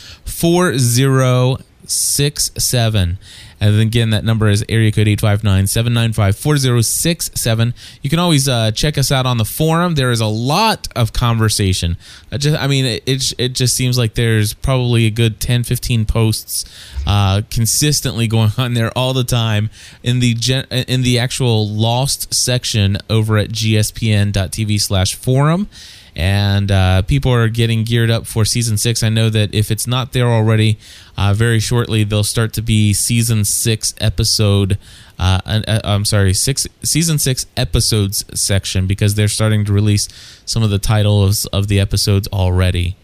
4067. 0.95 3.19
And 3.59 3.81
again, 3.81 4.11
that 4.11 4.23
number 4.23 4.49
is 4.49 4.63
area 4.69 4.93
code 4.93 5.09
859 5.09 5.67
795 5.67 6.37
4067. 6.37 7.75
You 8.03 8.11
can 8.11 8.19
always 8.19 8.47
uh, 8.49 8.71
check 8.71 8.99
us 8.99 9.11
out 9.11 9.25
on 9.25 9.39
the 9.39 9.47
forum. 9.47 9.95
There 9.95 10.11
is 10.11 10.21
a 10.21 10.27
lot 10.27 10.89
of 10.95 11.15
conversation. 11.15 11.97
I, 12.31 12.37
just, 12.37 12.61
I 12.61 12.67
mean, 12.67 12.85
it, 12.85 13.03
it, 13.07 13.33
it, 13.39 13.55
just 13.55 13.75
seems 13.75 13.97
like 13.97 14.13
there's 14.15 14.53
probably 14.53 15.07
a 15.07 15.11
good 15.11 15.41
10, 15.41 15.65
15 15.65 16.05
posts 16.05 16.67
uh, 17.07 17.41
consistently 17.51 18.29
going 18.29 18.51
on 18.59 18.75
there 18.75 18.91
all 18.97 19.15
the 19.15 19.25
time 19.25 19.71
in 20.03 20.21
the 20.21 20.35
gen, 20.35 20.67
in 20.71 21.01
the 21.03 21.19
actual 21.19 21.67
lost 21.67 22.35
section 22.35 22.99
over 23.09 23.39
at 23.39 23.49
gspn.tv 23.49 24.79
slash 24.81 25.15
forum 25.15 25.69
and 26.17 26.73
uh, 26.73 27.03
people 27.03 27.31
are 27.31 27.49
getting 27.49 27.85
geared 27.85 28.11
up 28.11 28.27
for 28.27 28.45
season 28.45 28.79
six. 28.79 29.03
I 29.03 29.11
know 29.11 29.29
that 29.29 29.55
if 29.55 29.71
it's 29.71 29.87
not 29.87 30.13
there 30.13 30.29
already, 30.29 30.79
uh, 31.17 31.35
very 31.35 31.61
shortly 31.61 32.05
they'll 32.05 32.25
start 32.25 32.55
to 32.55 32.63
be 32.63 32.95
season 32.95 33.45
six 33.45 33.95
episode. 34.01 34.79
Uh, 35.19 35.41
uh, 35.45 35.81
I'm 35.85 36.07
sorry, 36.07 36.33
six 36.33 36.67
season 36.83 37.19
six 37.19 37.47
episodes 37.57 38.25
section 38.35 38.87
because 38.87 39.15
they're 39.15 39.29
starting 39.29 39.65
to 39.67 39.73
release 39.73 40.09
some 40.47 40.63
of 40.63 40.71
the 40.71 40.79
titles 40.79 41.45
of 41.47 41.69
the 41.69 41.79
episodes 41.79 42.27
already. 42.29 42.97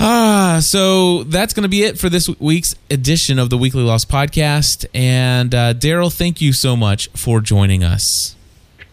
Ah, 0.00 0.58
so 0.60 1.22
that's 1.22 1.54
going 1.54 1.62
to 1.62 1.68
be 1.68 1.84
it 1.84 1.98
for 1.98 2.08
this 2.08 2.28
week's 2.40 2.74
edition 2.90 3.38
of 3.38 3.50
the 3.50 3.56
Weekly 3.56 3.84
Lost 3.84 4.08
podcast. 4.08 4.84
And 4.92 5.54
uh, 5.54 5.74
Daryl, 5.74 6.12
thank 6.12 6.40
you 6.40 6.52
so 6.52 6.76
much 6.76 7.08
for 7.10 7.40
joining 7.40 7.84
us. 7.84 8.34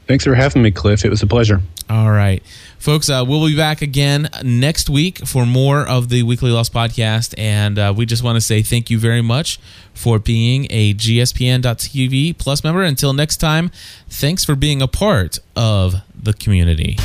Thanks 0.05 0.23
for 0.23 0.35
having 0.35 0.61
me, 0.61 0.69
Cliff. 0.69 1.03
It 1.03 1.09
was 1.09 1.23
a 1.23 1.27
pleasure. 1.27 1.61
All 1.91 2.09
right. 2.09 2.41
Folks, 2.79 3.09
uh, 3.09 3.25
we'll 3.27 3.45
be 3.45 3.57
back 3.57 3.81
again 3.81 4.29
next 4.43 4.89
week 4.89 5.27
for 5.27 5.45
more 5.45 5.85
of 5.85 6.07
the 6.07 6.23
Weekly 6.23 6.49
Lost 6.49 6.71
podcast. 6.71 7.35
And 7.37 7.77
uh, 7.77 7.93
we 7.93 8.05
just 8.05 8.23
want 8.23 8.37
to 8.37 8.41
say 8.41 8.61
thank 8.61 8.89
you 8.89 8.97
very 8.97 9.21
much 9.21 9.59
for 9.93 10.17
being 10.17 10.67
a 10.69 10.93
GSPN.TV 10.93 12.37
Plus 12.37 12.63
member. 12.63 12.81
Until 12.81 13.11
next 13.11 13.37
time, 13.37 13.71
thanks 14.07 14.45
for 14.45 14.55
being 14.55 14.81
a 14.81 14.87
part 14.87 15.39
of 15.53 15.95
the 16.17 16.31
community. 16.31 16.95